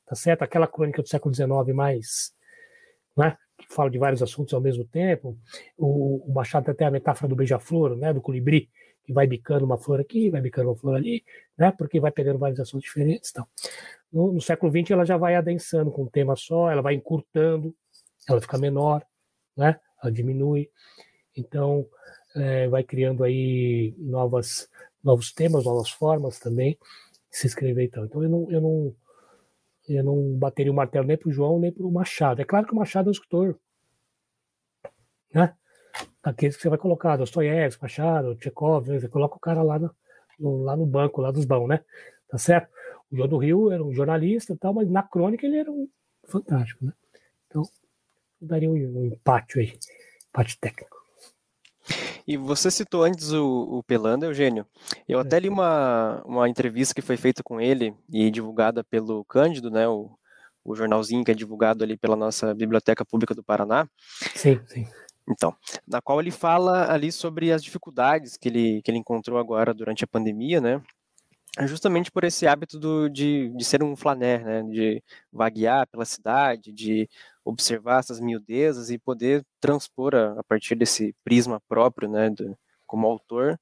[0.06, 0.44] Tá certo?
[0.44, 2.34] Aquela crônica do século XIX mais,
[3.16, 3.36] né?
[3.58, 5.38] Que fala de vários assuntos ao mesmo tempo.
[5.78, 8.14] O, o Machado até a metáfora do beija-flor, né?
[8.14, 8.70] Do colibri,
[9.04, 11.24] que vai bicando uma flor aqui, vai bicando uma flor ali,
[11.58, 11.72] né?
[11.72, 13.48] Porque vai pegando vários assuntos diferentes, então.
[14.12, 17.76] No, no século XX ela já vai adensando com um tema só, ela vai encurtando,
[18.30, 19.04] ela fica menor,
[19.56, 19.80] né?
[20.02, 20.70] Ela diminui.
[21.36, 21.88] Então
[22.36, 24.70] é, vai criando aí novas
[25.04, 26.78] novos temas, novas formas também
[27.30, 28.06] se escrever então.
[28.06, 28.96] Então eu não eu não
[29.90, 32.42] eu não bateria o martelo nem para o João nem para o Machado.
[32.42, 33.60] É claro que o Machado é um escritor,
[35.34, 35.56] né?
[36.24, 39.00] Aqueles que você vai colocar, Dostoiévski, Machado, Tchekov, né?
[39.00, 41.84] você coloca o cara lá no, lá no banco, lá dos bons, né?
[42.28, 42.70] Tá certo?
[43.12, 45.90] O João do Rio era um jornalista e tal, mas na crônica ele era um
[46.26, 46.94] fantástico, né?
[47.48, 47.64] Então,
[48.42, 49.80] daria um, um empate aí,
[50.30, 50.97] empate técnico.
[52.28, 54.66] E você citou antes o, o Pelanda, Eugênio.
[55.08, 59.72] Eu até li uma, uma entrevista que foi feita com ele e divulgada pelo Cândido,
[59.72, 59.88] né?
[59.88, 60.12] O,
[60.66, 63.88] o jornalzinho que é divulgado ali pela nossa Biblioteca Pública do Paraná.
[64.36, 64.86] Sim, sim.
[65.30, 65.56] Então,
[65.88, 70.04] na qual ele fala ali sobre as dificuldades que ele, que ele encontrou agora durante
[70.04, 70.82] a pandemia, né?
[71.62, 76.72] Justamente por esse hábito do, de, de ser um flaner, né, de vaguear pela cidade,
[76.72, 77.10] de
[77.48, 83.08] observar essas miudezas e poder transpor a, a partir desse prisma próprio, né, do, como
[83.08, 83.60] autor,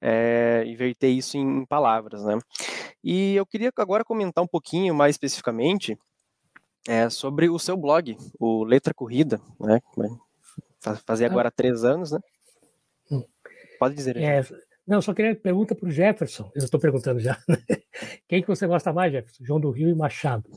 [0.00, 2.38] é, e verter isso em, em palavras, né.
[3.02, 5.98] E eu queria agora comentar um pouquinho mais especificamente
[6.86, 9.80] é, sobre o seu blog, o Letra Corrida, né,
[11.06, 11.28] fazer ah.
[11.28, 12.20] agora três anos, né.
[13.10, 13.24] Hum.
[13.78, 14.16] Pode dizer.
[14.18, 14.44] É,
[14.86, 16.50] não, só queria pergunta para o Jefferson.
[16.54, 17.38] Eu estou perguntando já.
[17.48, 17.56] Né?
[18.28, 19.44] Quem que você gosta mais, Jefferson?
[19.44, 20.50] João do Rio e Machado.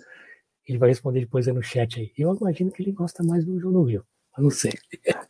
[0.68, 2.12] Ele vai responder depois aí no chat aí.
[2.18, 4.06] Eu imagino que ele gosta mais do João do Rio.
[4.38, 4.72] Eu não sei.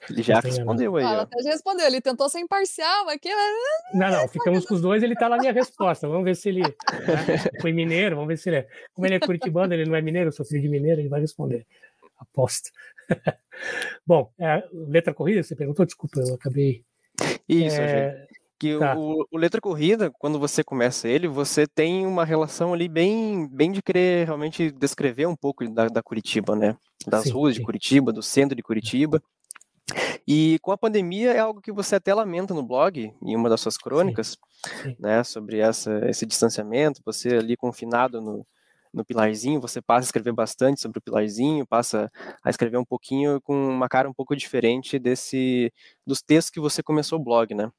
[0.10, 1.04] Ele já respondeu aí.
[1.04, 3.30] Ela já respondeu, ele tentou ser imparcial aqui.
[3.30, 4.00] Mas...
[4.00, 6.08] Não, não, ficamos com os dois, ele está na minha resposta.
[6.08, 6.72] Vamos ver se ele né,
[7.60, 8.68] foi mineiro, vamos ver se ele é.
[8.94, 11.20] Como ele é curitibano, ele não é mineiro, eu sou filho de mineiro, ele vai
[11.20, 11.68] responder.
[12.18, 12.70] Aposta.
[14.08, 15.86] Bom, é, letra corrida, você perguntou?
[15.86, 16.86] Desculpa, eu acabei.
[17.48, 18.26] Isso, é,
[18.64, 18.96] que tá.
[18.96, 23.74] o, o, Letra Corrida, quando você começa ele, você tem uma relação ali bem, bem
[23.74, 26.78] de querer realmente descrever um pouco da, da Curitiba, né?
[27.06, 27.60] Das sim, ruas sim.
[27.60, 29.22] de Curitiba, do centro de Curitiba.
[30.26, 33.60] E com a pandemia é algo que você até lamenta no blog, em uma das
[33.60, 34.38] suas crônicas,
[34.82, 35.26] sim, né?
[35.26, 38.48] Sobre essa, esse distanciamento, você ali confinado no,
[38.94, 42.12] no Pilarzinho, você passa a escrever bastante sobre o Pilarzinho, passa
[42.44, 45.74] a escrever um pouquinho com uma cara um pouco diferente desse
[46.06, 47.72] dos textos que você começou o blog, né?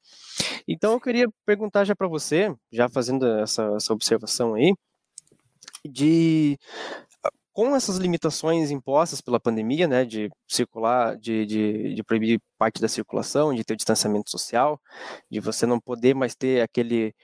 [0.67, 4.73] Então eu queria perguntar já para você, já fazendo essa, essa observação aí,
[5.85, 6.57] de
[7.55, 12.87] com essas limitações impostas pela pandemia, né, de circular, de, de, de, proibir parte da
[12.89, 14.77] circulação, de ter o distanciamento social,
[15.31, 17.15] de você não poder mais ter aquele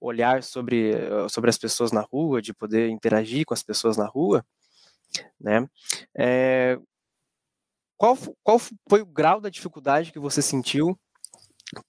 [0.00, 4.06] olhar sobre, eh, sobre as pessoas na rua, de poder interagir com as pessoas na
[4.06, 4.44] rua,
[5.40, 5.66] né?
[6.16, 6.78] É,
[7.96, 10.98] qual, qual foi o grau da dificuldade que você sentiu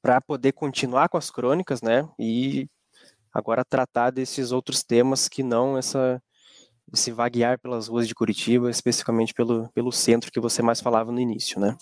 [0.01, 2.07] para poder continuar com as crônicas, né?
[2.17, 2.67] E
[3.33, 6.21] agora tratar desses outros temas que não essa
[6.93, 11.19] esse vaguear pelas ruas de Curitiba, especificamente pelo, pelo centro que você mais falava no
[11.19, 11.75] início, né?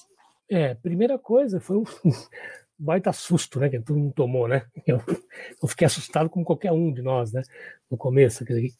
[0.50, 1.84] É, primeira coisa foi um,
[2.78, 3.70] baita susto, né?
[3.70, 4.66] Que todo mundo tomou, né?
[4.86, 5.02] Eu,
[5.62, 7.42] eu fiquei assustado como qualquer um de nós, né?
[7.90, 8.72] No começo, o que,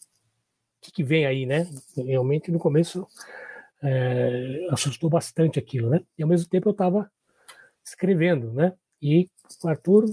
[0.94, 1.68] que vem aí, né?
[1.98, 3.08] Realmente no começo
[3.82, 6.02] é, assustou bastante aquilo, né?
[6.18, 7.10] E ao mesmo tempo eu estava
[7.84, 8.74] escrevendo, né?
[9.02, 9.30] E
[9.64, 10.06] o Arthur,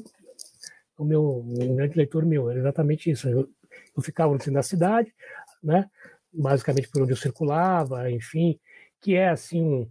[0.97, 3.29] o meu um grande leitor meu, era exatamente isso.
[3.29, 3.49] Eu,
[3.97, 5.15] eu ficava no centro da cidade,
[5.63, 5.89] né?
[6.33, 8.59] Basicamente por onde eu circulava, enfim,
[9.01, 9.91] que é assim um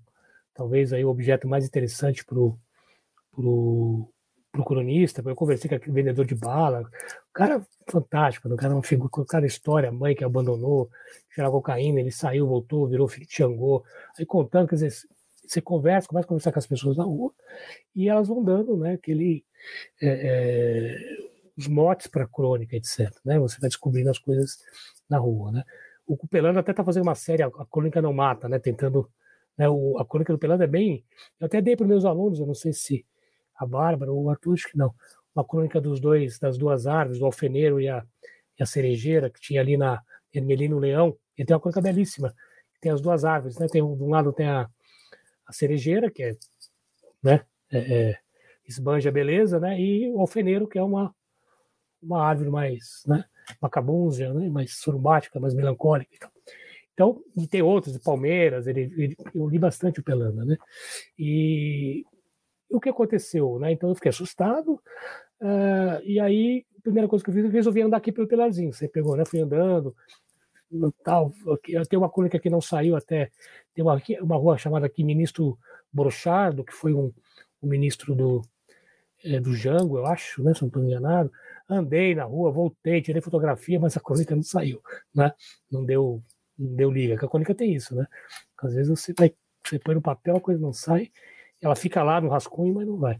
[0.53, 2.57] talvez aí o objeto mais interessante para o
[3.41, 4.07] pro,
[4.51, 8.75] pro cronista, eu conversei com aquele vendedor de bala, o cara fantástico, o cara é
[8.75, 10.89] uma figura, cada história, a mãe que abandonou,
[11.29, 13.83] cheirava cocaína, ele saiu, voltou, virou filho de Xangô,
[14.17, 14.91] aí contando, quer dizer,
[15.45, 17.33] você conversa, começa a conversar com as pessoas na rua,
[17.95, 19.43] e elas vão dando, né, aquele,
[20.01, 20.97] é, é,
[21.57, 24.59] os motes para crônica, etc, né, você vai descobrindo as coisas
[25.09, 25.63] na rua, né.
[26.05, 29.09] O Cupelano até está fazendo uma série, a Crônica Não Mata, né, tentando,
[29.57, 31.05] né, o, a Crônica do Pelano é bem,
[31.39, 33.05] eu até dei para meus alunos, eu não sei se
[33.61, 34.93] a Bárbara ou o Arthur, acho que não,
[35.35, 38.03] uma crônica dos dois, das duas árvores, do alfeneiro e a,
[38.59, 40.01] e a cerejeira, que tinha ali na
[40.33, 42.33] Ermelino Leão, e tem uma crônica belíssima,
[42.81, 43.67] tem as duas árvores, né?
[43.67, 44.67] Tem, de um lado tem a,
[45.45, 46.35] a cerejeira, que é,
[47.21, 48.19] né, é, é,
[48.67, 49.79] esbanja a beleza, né?
[49.79, 51.13] E o alfeneiro, que é uma,
[52.01, 53.23] uma árvore mais, né?
[53.61, 54.49] Macabúnzia, né?
[54.49, 56.31] mais surumbática, mais melancólica.
[56.93, 60.57] Então e tem outros, de Palmeiras, ele, ele, eu li bastante o Pelanda, né?
[61.17, 62.05] E
[62.71, 63.71] o que aconteceu, né?
[63.71, 64.73] Então eu fiquei assustado,
[65.41, 68.73] uh, e aí a primeira coisa que eu fiz, eu resolvi andar aqui pelo Pilarzinho.
[68.73, 69.23] Você pegou, né?
[69.25, 69.95] Fui andando,
[71.03, 71.31] tal.
[71.89, 73.29] Tem uma crônica que não saiu até.
[73.73, 75.57] Tem uma, uma rua chamada aqui Ministro
[75.93, 77.13] Brochardo, que foi um,
[77.61, 78.41] um ministro do,
[79.23, 80.53] é, do Jango, eu acho, né?
[80.53, 81.31] Se não estou enganado.
[81.69, 84.81] Andei na rua, voltei, tirei fotografia, mas a crônica não saiu,
[85.13, 85.31] né?
[85.71, 86.21] Não deu,
[86.57, 87.13] não deu liga.
[87.13, 88.07] Porque a crônica tem isso, né?
[88.57, 89.33] Às vezes você vai,
[89.65, 91.11] você põe no papel, a coisa não sai,
[91.61, 93.19] ela fica lá no rascunho, mas não vai.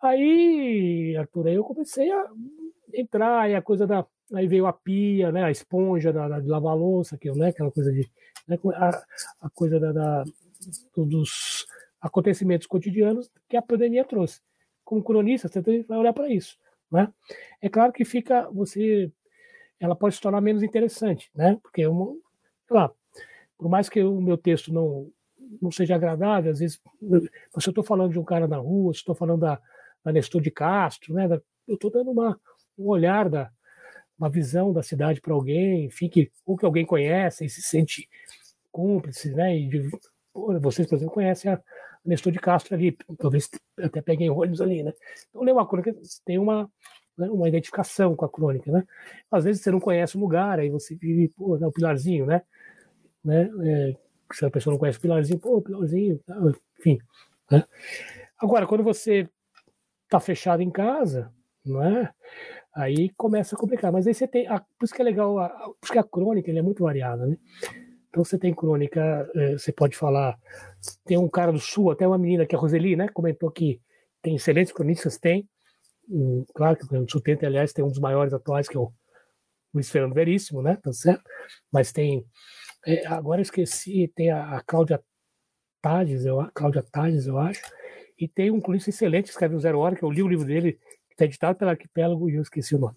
[0.00, 2.26] Aí, Arthur, aí eu comecei a
[2.92, 4.06] entrar, e a coisa da.
[4.34, 7.70] Aí veio a pia, né, a esponja da, da de lavar louça, que, né, aquela
[7.70, 8.08] coisa de.
[8.48, 9.02] Né, a,
[9.42, 10.24] a, coisa da, da,
[10.96, 11.66] dos
[12.00, 14.40] acontecimentos cotidianos que a pandemia trouxe.
[14.84, 16.58] Como cronista, você tem que olhar para isso.
[16.90, 17.12] Né?
[17.60, 18.48] É claro que fica.
[18.50, 19.10] você
[19.78, 21.58] Ela pode se tornar menos interessante, né?
[21.62, 22.12] Porque, uma,
[22.66, 22.90] sei lá,
[23.56, 25.10] por mais que o meu texto não
[25.60, 29.00] não seja agradável, às vezes, se eu estou falando de um cara na rua, se
[29.00, 29.60] estou falando da,
[30.04, 32.38] da Nestor de Castro, né, da, eu estou dando uma,
[32.78, 33.50] um olhar, da,
[34.18, 38.08] uma visão da cidade para alguém, enfim, que, ou que alguém conhece e se sente
[38.70, 39.90] cúmplice, né, e de,
[40.60, 41.60] vocês, por exemplo, conhecem a
[42.04, 44.92] Nestor de Castro ali, talvez até peguem ônibus ali, né,
[45.28, 46.70] então ler uma crônica tem uma,
[47.16, 48.84] né, uma identificação com a crônica, né,
[49.30, 52.42] às vezes você não conhece o lugar, aí você vive, pô, né, o Pilarzinho, né,
[53.24, 53.96] né, é,
[54.32, 56.36] se a pessoa não conhece o Pilarzinho, pô, Pilarzinho, tá,
[56.78, 56.98] enfim.
[57.50, 57.64] Né?
[58.38, 59.28] Agora, quando você
[60.04, 61.32] está fechado em casa,
[61.64, 62.12] não é?
[62.74, 63.92] Aí começa a complicar.
[63.92, 64.46] Mas aí você tem.
[64.48, 67.36] A, por isso que é legal, a, a crônica é muito variada, né?
[68.08, 70.38] Então você tem crônica, é, você pode falar.
[71.04, 73.08] Tem um cara do sul, até uma menina que é a Roseli, né?
[73.08, 73.80] Comentou que
[74.20, 75.48] tem excelentes cronistas, tem.
[76.08, 78.92] Um, claro que o Sul tem, aliás, tem um dos maiores atuais, que é o
[79.72, 80.76] Luiz Fernando Veríssimo, né?
[80.82, 81.22] Tá certo?
[81.72, 82.24] Mas tem
[82.86, 85.02] é, agora eu esqueci, tem a, a Cláudia
[85.80, 87.62] Tades, eu, Cláudia Tades, eu acho,
[88.18, 90.46] e tem um cronista excelente que escreve o Zero Hora, que eu li o livro
[90.46, 90.74] dele,
[91.08, 92.96] que está editado pela Arquipélago, e eu esqueci o nome.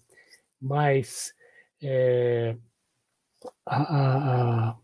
[0.60, 1.34] Mas
[1.82, 2.56] é,
[3.64, 4.74] a, a, a,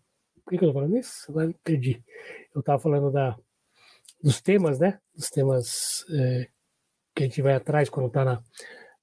[0.44, 1.30] por que, que eu estou falando isso?
[1.30, 2.02] Agora perdi.
[2.54, 3.36] Eu estava falando da,
[4.22, 5.00] dos temas, né?
[5.14, 6.48] Dos temas é,
[7.14, 8.42] que a gente vai atrás quando está na,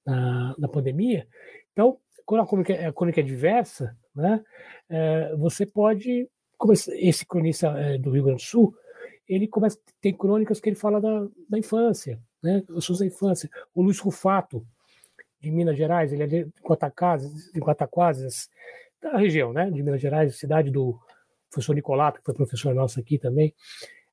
[0.04, 1.26] na, na, pandemia.
[1.72, 4.42] Então, quando a crônica, a crônica é diversa, né?
[4.88, 8.74] É, você pode, como esse cronista é, do Rio Grande do Sul,
[9.28, 12.62] ele começa tem crônicas que ele fala da, da infância, né?
[12.68, 13.48] Da infância.
[13.74, 14.66] O Luiz Rufato
[15.40, 18.50] de Minas Gerais, ele é de de Guataquazes,
[19.00, 19.70] da região, né?
[19.70, 20.98] De Minas Gerais, cidade do
[21.50, 23.54] professor Nicolato, que foi professor nosso aqui também.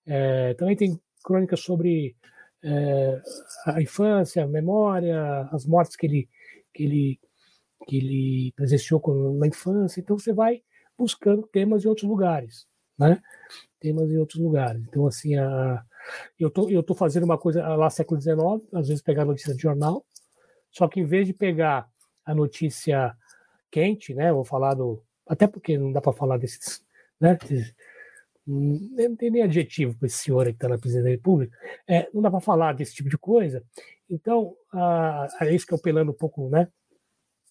[0.05, 2.15] É, também tem crônicas sobre
[2.63, 3.21] é,
[3.65, 6.29] a infância, a memória, as mortes que ele
[6.73, 7.19] que ele
[7.85, 9.01] que ele presenciou
[9.37, 9.99] na infância.
[9.99, 10.61] Então você vai
[10.97, 13.21] buscando temas em outros lugares, né?
[13.79, 14.81] Temas em outros lugares.
[14.87, 15.83] Então assim, a,
[16.39, 18.39] eu tô eu tô fazendo uma coisa lá século XIX,
[18.73, 20.05] às vezes pegar notícia de jornal,
[20.71, 21.87] só que em vez de pegar
[22.25, 23.15] a notícia
[23.71, 24.31] quente, né?
[24.33, 26.81] Vou falar do até porque não dá para falar desses,
[27.19, 27.37] né?
[28.47, 32.21] não tem nem adjetivo para esse senhor que está na presidência da República, é, não
[32.21, 33.61] dá para falar desse tipo de coisa.
[34.09, 36.69] Então, a, é isso que eu pelando um pouco, né?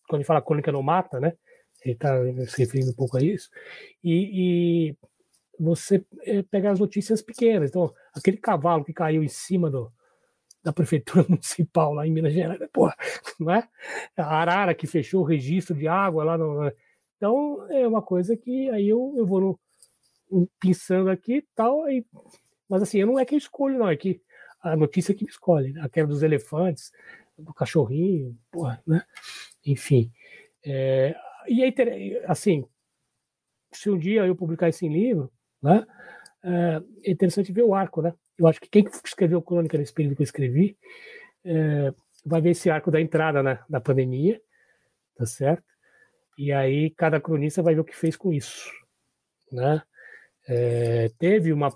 [0.09, 1.35] Quando ele fala crônica não mata, né?
[1.85, 2.17] Ele está
[2.47, 3.51] se referindo um pouco a isso.
[4.03, 4.97] E, e
[5.59, 7.71] você é, pegar as notícias pequenas.
[7.71, 9.93] Então, aquele cavalo que caiu em cima do,
[10.63, 12.95] da prefeitura municipal lá em Minas Gerais, porra,
[13.39, 13.69] não é?
[14.17, 16.73] A Arara que fechou o registro de água lá no.
[17.17, 19.59] Então é uma coisa que aí eu, eu vou
[20.31, 21.85] no, pensando aqui e tal,
[22.69, 24.21] mas assim, eu não é que eu escolho, não, é que
[24.61, 25.81] a notícia que me escolhe, né?
[25.83, 26.93] aquela dos elefantes,
[27.39, 29.03] do cachorrinho, porra, né?
[29.67, 30.11] Enfim.
[30.65, 31.15] É,
[31.49, 31.75] e aí,
[32.27, 32.65] assim,
[33.73, 35.31] se um dia eu publicar esse livro,
[35.63, 35.85] né?
[36.43, 38.15] É, é interessante ver o arco, né?
[38.39, 40.79] Eu acho que quem escreveu Crônica nesse período que eu escrevi
[41.45, 41.93] é,
[42.25, 44.41] vai ver esse arco da entrada né, da pandemia,
[45.17, 45.65] tá certo?
[46.39, 48.71] E aí cada cronista vai ver o que fez com isso,
[49.51, 49.83] né?
[50.49, 51.75] É, teve uma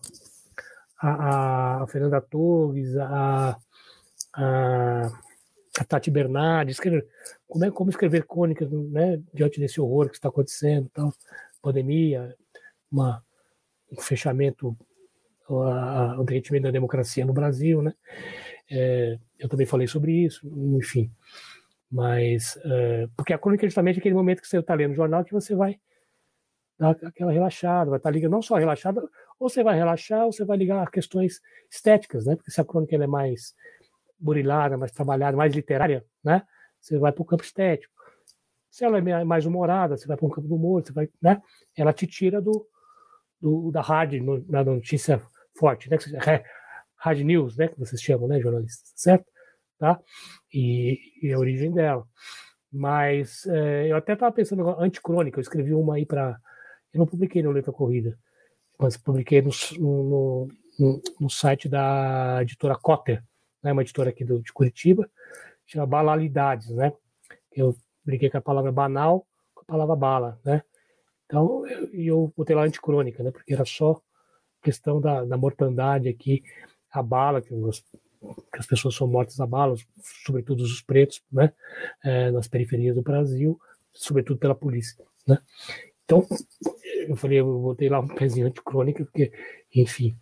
[1.00, 3.56] a, a, Fernanda Torres, a,
[4.34, 5.10] a
[5.84, 7.06] Tati Bernardi, escrever,
[7.48, 11.12] como, é, como escrever crônicas né, diante desse horror que está acontecendo, tal,
[11.62, 12.36] pandemia,
[12.90, 13.22] uma,
[13.90, 14.76] um fechamento
[15.52, 17.92] o derretimento da democracia no Brasil, né?
[18.70, 21.10] É, eu também falei sobre isso, enfim.
[21.90, 25.24] Mas, é, porque a crônica é justamente aquele momento que você está lendo o jornal
[25.24, 25.80] que você vai
[26.78, 29.02] dar aquela relaxada, vai estar tá ligando não só relaxada,
[29.38, 32.36] ou você vai relaxar, ou você vai ligar a questões estéticas, né?
[32.36, 33.54] Porque se a crônica é mais
[34.20, 36.42] burilada, mais trabalhada, mais literária, né?
[36.80, 37.92] Você vai para o campo estético.
[38.70, 41.42] Se ela é mais humorada, você vai para um campo do humor, você vai, né?
[41.76, 42.66] Ela te tira do,
[43.40, 45.20] do da rádio, da notícia
[45.58, 45.96] forte, né?
[46.96, 47.68] Hard news, né?
[47.68, 49.24] Que vocês chamam, né, jornalistas, certo?
[49.78, 49.98] Tá?
[50.52, 52.06] E, e a origem dela.
[52.70, 56.38] Mas é, eu até estava pensando anticrônica, eu escrevi uma aí para.
[56.92, 58.16] Eu não publiquei no Letra Corrida,
[58.78, 63.22] mas publiquei no, no, no, no site da editora Cotter,
[63.62, 65.08] né, uma editora aqui do, de Curitiba,
[65.66, 66.92] chama Balalidades, né?
[67.52, 70.62] Eu brinquei com a palavra banal com a palavra bala, né?
[71.26, 73.30] Então, eu, eu botei lá anticrônica, né?
[73.30, 74.00] Porque era só
[74.62, 76.42] questão da, da mortandade aqui,
[76.90, 79.74] a bala, que, os, que, as pessoas são mortas a bala,
[80.24, 81.52] sobretudo os pretos, né,
[82.04, 83.58] é, nas periferias do Brasil,
[83.92, 85.38] sobretudo pela polícia, né.
[86.04, 86.26] Então,
[87.06, 89.32] eu falei, eu botei lá um pezinho anticrônica, porque,
[89.74, 90.18] enfim.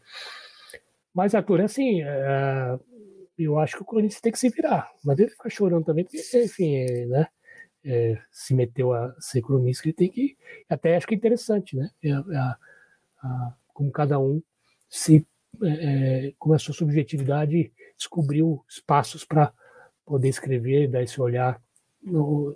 [1.14, 2.78] Mas, Arthur, é assim, é,
[3.38, 6.18] eu acho que o cronista tem que se virar, mas ele fica chorando também, porque,
[6.42, 7.26] enfim, é, né,
[7.84, 10.36] é, se meteu a ser cronista, ele tem que,
[10.68, 12.58] até acho que é interessante, né, é, a,
[13.72, 14.42] como cada um
[14.88, 15.26] se
[15.62, 19.52] é, é, com a sua subjetividade descobriu espaços para
[20.04, 21.60] poder escrever, dar esse olhar,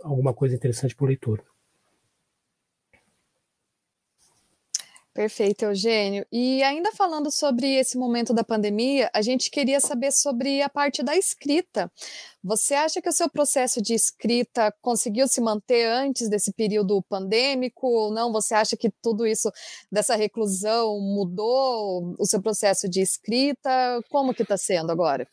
[0.02, 1.44] alguma coisa interessante para o leitor.
[5.14, 6.24] Perfeito, Eugênio.
[6.32, 11.02] E ainda falando sobre esse momento da pandemia, a gente queria saber sobre a parte
[11.02, 11.92] da escrita.
[12.42, 17.86] Você acha que o seu processo de escrita conseguiu se manter antes desse período pandêmico
[17.86, 18.32] ou não?
[18.32, 19.52] Você acha que tudo isso
[19.90, 24.00] dessa reclusão mudou o seu processo de escrita?
[24.08, 25.28] Como que está sendo agora?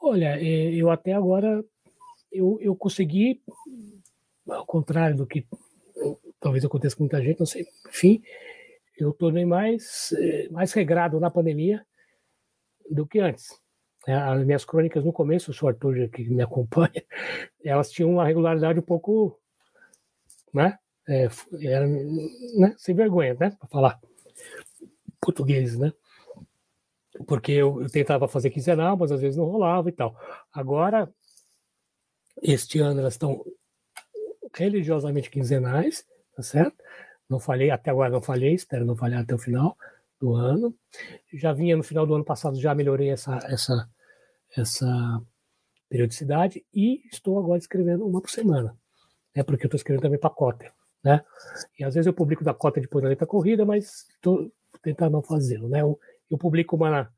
[0.00, 1.64] Olha, é, eu até agora
[2.30, 3.42] eu, eu consegui,
[4.48, 5.44] ao contrário do que
[6.40, 7.66] talvez aconteça com muita gente, não sei.
[7.88, 8.22] Enfim,
[8.98, 11.84] eu tornei mais, eh, mais regrado na pandemia
[12.90, 13.60] do que antes.
[14.06, 17.04] É, as minhas crônicas no começo, o Arthur que me acompanha,
[17.62, 19.38] elas tinham uma regularidade um pouco,
[20.52, 21.28] né, é,
[21.62, 24.00] era, né sem vergonha, né, para falar
[25.20, 25.92] português, né,
[27.26, 30.16] porque eu, eu, tentava fazer quinzenal, mas às vezes não rolava e tal.
[30.52, 31.12] Agora,
[32.42, 33.44] este ano elas estão
[34.54, 36.06] religiosamente quinzenais,
[36.38, 36.76] tá certo?
[37.28, 39.76] Não falhei, até agora não falhei, espero não falhar até o final
[40.20, 40.72] do ano.
[41.34, 43.90] Já vinha no final do ano passado, já melhorei essa, essa,
[44.56, 45.20] essa
[45.88, 48.72] periodicidade e estou agora escrevendo uma por semana,
[49.34, 49.42] né?
[49.42, 50.72] Porque eu estou escrevendo também para cota,
[51.02, 51.24] né?
[51.76, 54.48] E às vezes eu publico da cota depois da letra corrida, mas estou
[54.80, 55.82] tentando não fazê-lo, né?
[55.82, 55.98] Eu,
[56.30, 57.10] eu, publico uma na,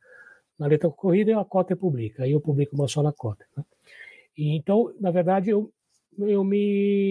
[0.58, 3.44] na letra corrida e a cota publica, aí eu publico uma só na cota.
[3.54, 3.64] Né?
[4.38, 5.70] E então, na verdade, eu
[6.18, 7.09] eu me,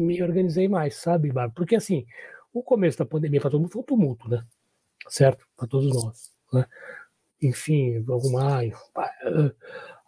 [0.00, 1.52] me organizei mais, sabe, Bárbara?
[1.54, 2.06] Porque assim,
[2.52, 4.44] o começo da pandemia para todo mundo foi um tumulto, né?
[5.08, 5.46] Certo?
[5.56, 6.32] Para todos nós.
[6.52, 6.66] Né?
[7.42, 8.62] Enfim, arrumar,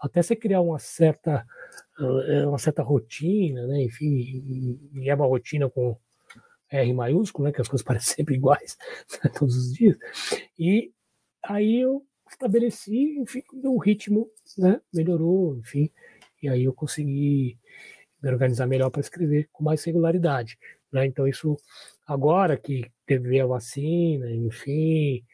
[0.01, 1.45] até você criar uma certa
[2.47, 3.83] uma certa rotina, né?
[3.83, 5.99] Enfim, e é uma rotina com
[6.71, 7.53] R maiúsculo, né?
[7.53, 8.77] Que as coisas parecem sempre iguais
[9.23, 9.31] né?
[9.39, 9.97] todos os dias.
[10.59, 10.93] E
[11.43, 14.81] aí eu estabeleci, enfim, o ritmo, né?
[14.93, 15.91] Melhorou, enfim,
[16.43, 17.59] e aí eu consegui
[18.27, 20.59] me organizar melhor para escrever com mais regularidade.
[20.93, 21.07] Né?
[21.07, 21.57] Então, isso
[22.07, 25.25] agora que teve a vacina, enfim,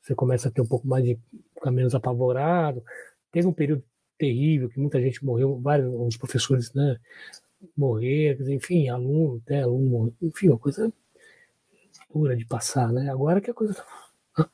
[0.00, 1.18] você começa a ter um pouco mais de
[1.54, 2.82] ficar menos apavorado.
[3.30, 3.84] Teve um período
[4.18, 6.98] terrível que muita gente morreu, vários os professores né,
[7.76, 10.92] morreram, enfim, aluno, até aluno, enfim, uma coisa
[12.12, 13.10] dura de passar, né?
[13.10, 13.82] Agora que a coisa.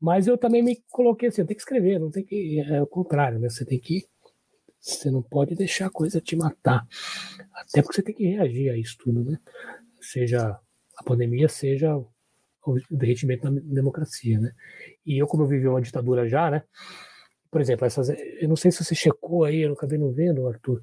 [0.00, 2.60] Mas eu também me coloquei assim, tem que escrever, não tem que.
[2.60, 3.48] É o contrário, né?
[3.48, 4.06] Você tem que.
[4.80, 6.86] Você não pode deixar a coisa te matar.
[7.52, 9.38] Até porque você tem que reagir a isso tudo, né?
[10.00, 10.58] Seja
[10.96, 14.52] a pandemia, seja o derretimento da democracia, né?
[15.04, 16.62] E eu, como eu vivi uma ditadura já, né?
[17.50, 20.82] Por exemplo, essas, eu não sei se você checou aí, eu acabei não vendo, Arthur,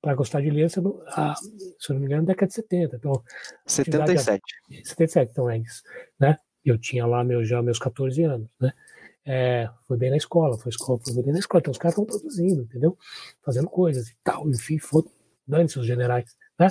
[0.00, 2.96] para gostar de ler, não, a, se eu não me engano, década de 70.
[2.96, 3.22] Então,
[3.66, 4.42] 77.
[4.84, 5.82] 77, então é isso,
[6.18, 6.38] né?
[6.64, 8.72] Eu tinha lá meu, já meus 14 anos, né?
[9.28, 11.60] É, foi bem na escola, foi, escola, foi bem na escola.
[11.60, 12.96] Então os caras estão produzindo, entendeu?
[13.42, 14.78] Fazendo coisas e tal, enfim,
[15.46, 16.68] dane-se os generais, né?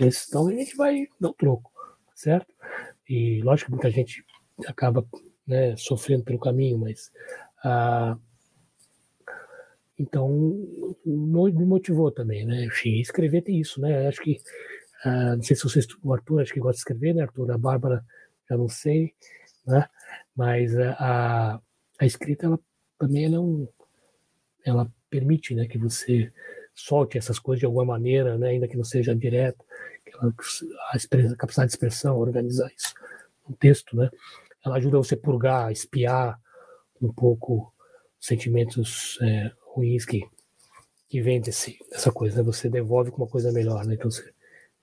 [0.00, 1.70] Então a gente vai dar um troco,
[2.14, 2.52] certo?
[3.08, 4.24] E lógico que muita gente
[4.66, 5.06] acaba
[5.46, 7.12] né, sofrendo pelo caminho, mas
[7.62, 8.18] ah,
[9.96, 10.28] então
[11.06, 12.64] me motivou também, né?
[12.64, 14.08] Enfim, escrever tem isso, né?
[14.08, 14.40] Acho que
[15.04, 17.22] ah, não sei se vocês, o Arthur acho que gosta de escrever, né?
[17.22, 18.04] Arthur, a Bárbara
[18.50, 19.14] já não sei,
[19.64, 19.88] né?
[20.34, 21.60] Mas a,
[21.98, 22.58] a escrita ela
[22.98, 23.68] também ela, é um,
[24.64, 26.32] ela permite, né, que você
[26.74, 29.64] solte essas coisas de alguma maneira, né, ainda que não seja direto,
[30.20, 32.94] a, a capacidade de expressão, organizar isso
[33.48, 34.10] um texto, né?
[34.64, 36.40] Ela ajuda você a purgar, espiar
[37.00, 37.72] um pouco
[38.18, 40.26] sentimentos é, ruins que,
[41.08, 42.42] que vem desse, dessa coisa, né?
[42.42, 43.94] Você devolve com uma coisa melhor, né?
[43.94, 44.32] Então você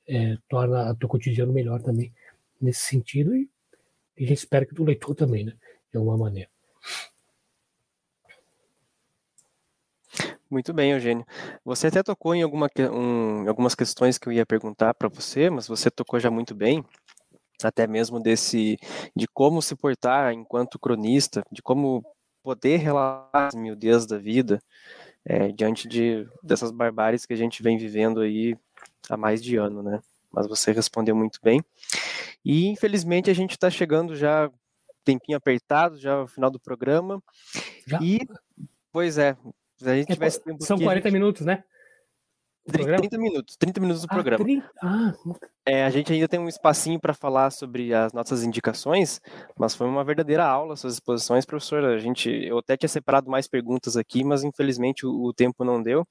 [0.08, 2.14] é, torna o teu cotidiano melhor também
[2.60, 3.50] nesse sentido e,
[4.18, 5.54] e a gente espera que do leitor também, né?
[5.92, 6.51] De alguma maneira.
[10.50, 11.26] Muito bem, Eugênio.
[11.64, 15.68] Você até tocou em alguma, um, algumas questões que eu ia perguntar para você, mas
[15.68, 16.84] você tocou já muito bem,
[17.64, 18.78] até mesmo desse
[19.16, 22.04] de como se portar enquanto cronista, de como
[22.44, 24.60] poder relatar as miudezas da vida
[25.26, 28.56] é, diante de dessas barbáries que a gente vem vivendo aí
[29.10, 30.02] há mais de ano, né?
[30.32, 31.64] Mas você respondeu muito bem.
[32.46, 34.52] E infelizmente a gente está chegando já
[35.04, 37.22] tempinho apertado, já ao final do programa.
[37.88, 38.00] Já?
[38.02, 38.20] E
[38.92, 39.36] pois é,
[39.78, 41.14] se a gente é, tivesse tempo São 40 gente...
[41.14, 41.64] minutos, né?
[42.70, 44.44] 30 minutos, 30 minutos do ah, programa.
[44.44, 44.72] 30...
[44.84, 45.14] Ah.
[45.66, 49.20] É, a gente ainda tem um espacinho para falar sobre as nossas indicações,
[49.58, 51.84] mas foi uma verdadeira aula suas exposições, professor.
[51.84, 55.82] A gente, eu até tinha separado mais perguntas aqui, mas infelizmente o, o tempo não
[55.82, 56.08] deu.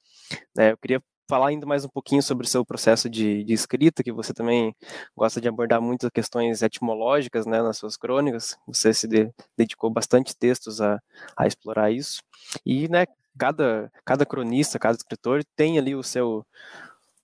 [0.59, 1.01] É, eu queria
[1.31, 4.74] falar ainda mais um pouquinho sobre o seu processo de, de, escrita, que você também
[5.16, 8.59] gosta de abordar muitas questões etimológicas né, nas suas crônicas.
[8.66, 11.01] Você se de, dedicou bastante textos a,
[11.37, 12.20] a explorar isso.
[12.66, 13.07] E né,
[13.39, 16.45] cada, cada cronista, cada escritor tem ali o seu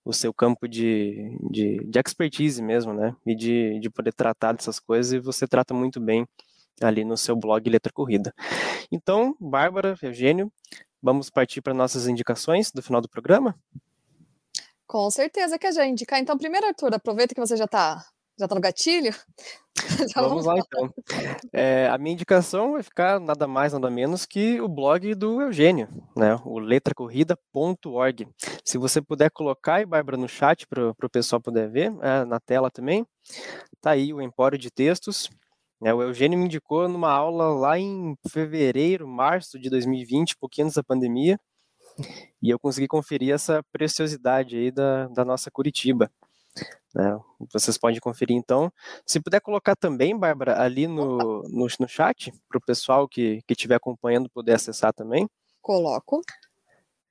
[0.04, 3.12] o seu campo de, de, de expertise mesmo, né?
[3.26, 6.24] E de, de poder tratar dessas coisas, e você trata muito bem
[6.80, 8.32] ali no seu blog Letra Corrida.
[8.88, 10.48] Então, Bárbara, Eugênio,
[11.02, 13.56] vamos partir para nossas indicações do final do programa?
[14.86, 16.20] Com certeza que a gente indicar.
[16.20, 18.04] Então, primeiro, Arthur, aproveita que você já está
[18.38, 19.14] já tá no gatilho.
[20.14, 20.92] vamos, vamos lá, então.
[21.52, 25.88] É, a minha indicação vai ficar nada mais, nada menos que o blog do Eugênio,
[26.14, 26.38] né?
[26.44, 28.28] o letracorrida.org.
[28.64, 32.38] Se você puder colocar aí, Bárbara, no chat para o pessoal poder ver, é, na
[32.38, 33.06] tela também,
[33.80, 35.30] tá aí o Empório de Textos.
[35.82, 40.76] É, o Eugênio me indicou numa aula lá em fevereiro, março de 2020, pouquinho antes
[40.76, 41.38] da pandemia,
[42.42, 46.10] e eu consegui conferir essa preciosidade aí da, da nossa Curitiba.
[46.94, 47.18] Né?
[47.52, 48.72] Vocês podem conferir então.
[49.04, 53.74] Se puder colocar também, Bárbara, ali no, no, no chat, para o pessoal que estiver
[53.74, 55.28] acompanhando poder acessar também.
[55.60, 56.22] Coloco.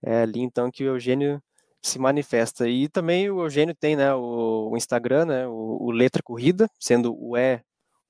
[0.04, 1.42] É ali então que o Eugênio
[1.82, 2.68] se manifesta.
[2.68, 7.14] E também o Eugênio tem né, o, o Instagram, né, o, o, Letra Corrida, sendo
[7.14, 7.34] o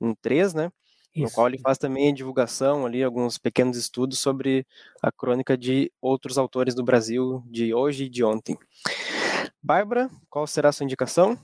[0.01, 0.71] E13, né?
[1.15, 1.23] Isso.
[1.23, 4.67] No qual ele faz também a divulgação ali, alguns pequenos estudos sobre
[5.01, 8.57] a crônica de outros autores do Brasil de hoje e de ontem.
[9.63, 11.39] Bárbara, qual será a sua indicação?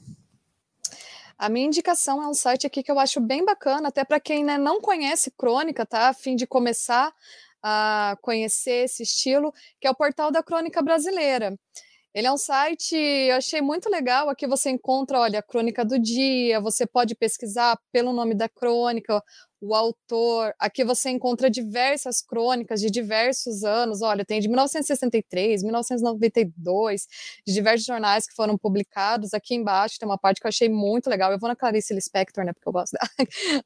[1.37, 4.43] A minha indicação é um site aqui que eu acho bem bacana, até para quem
[4.43, 6.09] né, não conhece crônica, tá?
[6.09, 7.11] A fim de começar
[7.63, 11.57] a conhecer esse estilo, que é o Portal da Crônica Brasileira.
[12.13, 14.29] Ele é um site, eu achei muito legal.
[14.29, 19.23] Aqui você encontra, olha, a crônica do dia, você pode pesquisar pelo nome da crônica,
[19.61, 20.53] o autor.
[20.59, 24.01] Aqui você encontra diversas crônicas de diversos anos.
[24.01, 27.07] Olha, tem de 1963, 1992,
[27.45, 29.33] de diversos jornais que foram publicados.
[29.35, 31.31] Aqui embaixo tem uma parte que eu achei muito legal.
[31.31, 33.07] Eu vou na Clarice Lispector, né, porque eu gosto da...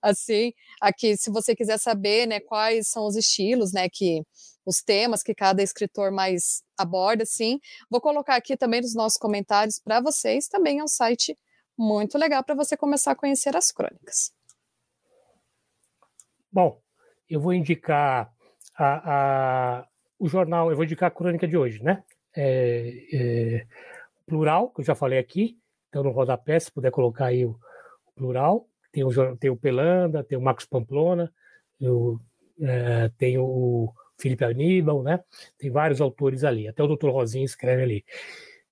[0.01, 0.51] assim.
[0.81, 4.21] Aqui, se você quiser saber, né, quais são os estilos, né, que
[4.65, 7.59] os temas que cada escritor mais aborda, sim.
[7.89, 10.47] Vou colocar aqui também nos nossos comentários para vocês.
[10.49, 11.37] Também é um site
[11.77, 14.34] muito legal para você começar a conhecer as crônicas.
[16.55, 16.81] Bom,
[17.29, 18.31] eu vou indicar
[18.77, 19.87] a, a,
[20.17, 22.01] o jornal, eu vou indicar a crônica de hoje, né?
[22.33, 23.67] É, é,
[24.25, 27.59] plural, que eu já falei aqui, então no rodapé, se puder colocar aí o,
[28.07, 31.29] o plural, tem o, tem o Pelanda, tem o Marcos Pamplona,
[31.77, 32.21] eu
[32.61, 35.21] é, tem o Felipe Aníbal, né?
[35.57, 37.09] Tem vários autores ali, até o Dr.
[37.09, 38.05] Rosinho escreve ali.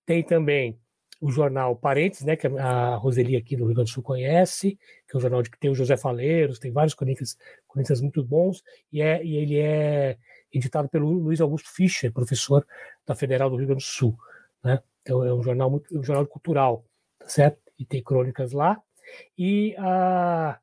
[0.05, 0.79] Tem também
[1.23, 5.15] o jornal Parentes, né, que a Roseli aqui do Rio Grande do Sul conhece, que
[5.15, 8.61] é um jornal de que tem o José Faleiros, tem vários cronistas, cronistas muito bons,
[8.91, 10.17] e, é, e ele é
[10.51, 12.67] editado pelo Luiz Augusto Fischer, professor
[13.07, 14.17] da Federal do Rio Grande do Sul,
[14.61, 14.83] né?
[15.01, 16.83] Então é um jornal muito, um jornal cultural,
[17.17, 17.57] tá certo?
[17.79, 18.77] E tem crônicas lá.
[19.37, 20.59] E a,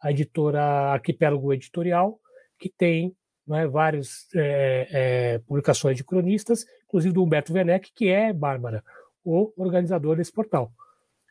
[0.00, 2.20] a editora Arquipélago Editorial,
[2.60, 3.12] que tem
[3.44, 8.84] né, várias é, é, publicações de cronistas, inclusive do Humberto Werneck, que é, Bárbara,
[9.26, 10.72] o organizador desse portal.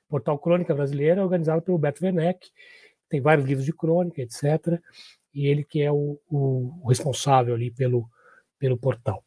[0.07, 2.51] O portal Crônica Brasileira é organizado pelo Humberto Werneck,
[3.09, 4.79] tem vários livros de crônica, etc.
[5.33, 8.09] E ele que é o, o, o responsável ali pelo,
[8.59, 9.23] pelo portal.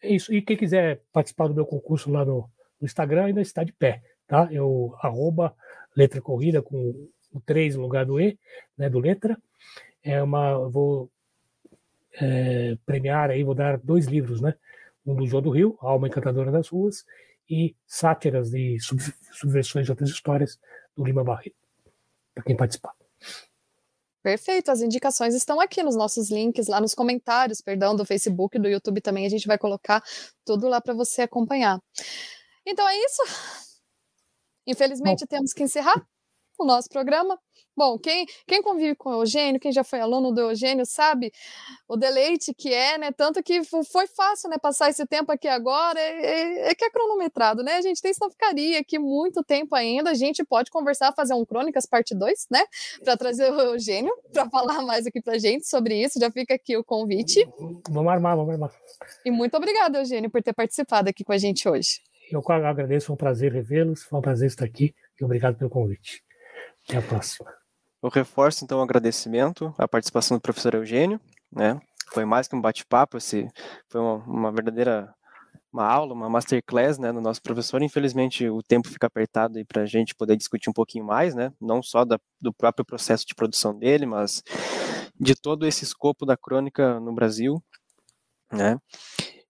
[0.00, 0.32] É isso.
[0.34, 2.50] E quem quiser participar do meu concurso lá no,
[2.80, 4.48] no Instagram ainda está de pé, tá?
[4.50, 5.54] Eu arroba
[5.96, 8.38] letra corrida com o 3 no lugar do E,
[8.76, 9.38] né, do letra.
[10.02, 11.08] É uma, vou
[12.20, 14.54] é, premiar aí, vou dar dois livros, né?
[15.06, 17.04] Um do João do Rio, Alma Encantadora das Ruas,
[17.52, 20.58] e sátiras de sub, subversões de outras histórias
[20.96, 21.54] do Lima Barreto,
[22.34, 22.94] para quem participar.
[24.22, 28.68] Perfeito, as indicações estão aqui nos nossos links, lá nos comentários, perdão, do Facebook, do
[28.68, 30.02] YouTube também, a gente vai colocar
[30.46, 31.78] tudo lá para você acompanhar.
[32.64, 33.22] Então é isso.
[34.66, 35.26] Infelizmente Bom.
[35.26, 36.06] temos que encerrar
[36.62, 37.38] o nosso programa.
[37.74, 41.32] Bom, quem, quem convive com o Eugênio, quem já foi aluno do Eugênio, sabe
[41.88, 43.10] o deleite que é, né?
[43.12, 44.58] Tanto que foi fácil, né?
[44.58, 47.76] Passar esse tempo aqui agora, é, é, é que é cronometrado, né?
[47.76, 50.10] A gente tem, ficaria aqui muito tempo ainda.
[50.10, 52.62] A gente pode conversar, fazer um Crônicas parte 2, né?
[53.02, 56.20] Para trazer o Eugênio, para falar mais aqui pra gente sobre isso.
[56.20, 57.48] Já fica aqui o convite.
[57.88, 58.72] Vamos armar, vamos armar.
[59.24, 62.02] E muito obrigada, Eugênio, por ter participado aqui com a gente hoje.
[62.30, 66.22] Eu agradeço, foi um prazer revê-los, foi um prazer estar aqui e obrigado pelo convite.
[66.88, 67.52] Até a próxima.
[68.02, 71.20] Eu reforço então o agradecimento à participação do professor Eugênio,
[71.50, 71.80] né?
[72.12, 75.14] Foi mais que um bate-papo, foi uma, uma, verdadeira
[75.72, 77.80] uma aula, uma masterclass, né, do nosso professor.
[77.80, 81.52] Infelizmente o tempo fica apertado aí para a gente poder discutir um pouquinho mais, né?
[81.60, 84.42] Não só da, do próprio processo de produção dele, mas
[85.18, 87.62] de todo esse escopo da crônica no Brasil,
[88.52, 88.78] né?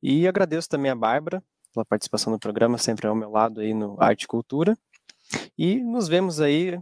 [0.02, 3.96] E agradeço também a Bárbara pela participação no programa, sempre ao meu lado aí no
[4.00, 4.76] Arte e Cultura.
[5.56, 6.78] E nos vemos aí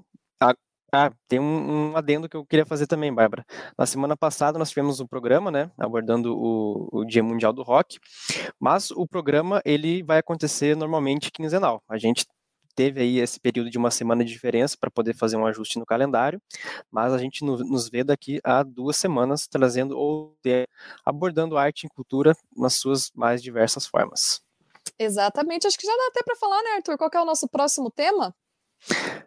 [0.92, 3.44] ah, tem um, um, adendo que eu queria fazer também, Bárbara.
[3.78, 7.98] Na semana passada nós tivemos um programa, né, abordando o, o, Dia Mundial do Rock,
[8.58, 11.82] mas o programa ele vai acontecer normalmente quinzenal.
[11.88, 12.26] A gente
[12.74, 15.86] teve aí esse período de uma semana de diferença para poder fazer um ajuste no
[15.86, 16.40] calendário,
[16.90, 20.36] mas a gente no, nos vê daqui a duas semanas trazendo ou
[21.04, 24.40] abordando arte e cultura nas suas mais diversas formas.
[24.98, 26.96] Exatamente, acho que já dá até para falar, né, Arthur?
[26.96, 28.34] Qual é o nosso próximo tema?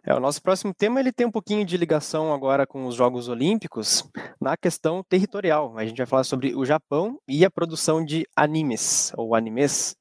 [0.04, 3.28] É, o nosso próximo tema ele tem um pouquinho de ligação agora com os Jogos
[3.28, 4.08] Olímpicos
[4.40, 5.76] na questão territorial.
[5.78, 9.96] A gente vai falar sobre o Japão e a produção de animes ou animes.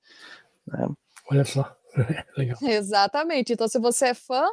[0.68, 0.88] Né?
[1.32, 1.76] Olha só,
[2.38, 2.58] legal.
[2.62, 3.54] Exatamente.
[3.54, 4.46] Então, se você é fã,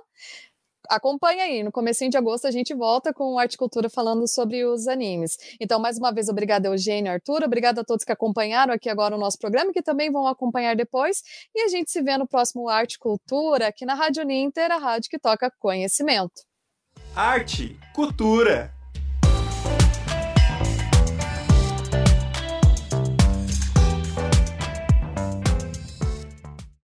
[0.89, 1.62] acompanha aí.
[1.62, 5.37] No comecinho de agosto a gente volta com Arte Cultura falando sobre os animes.
[5.61, 7.45] Então, mais uma vez, obrigada, Eugênio Arthur.
[7.45, 11.22] Obrigada a todos que acompanharam aqui agora o nosso programa, que também vão acompanhar depois.
[11.55, 15.11] E a gente se vê no próximo Arte Cultura, aqui na Rádio Ninter, a rádio
[15.11, 16.43] que toca conhecimento.
[17.14, 18.80] Arte, cultura.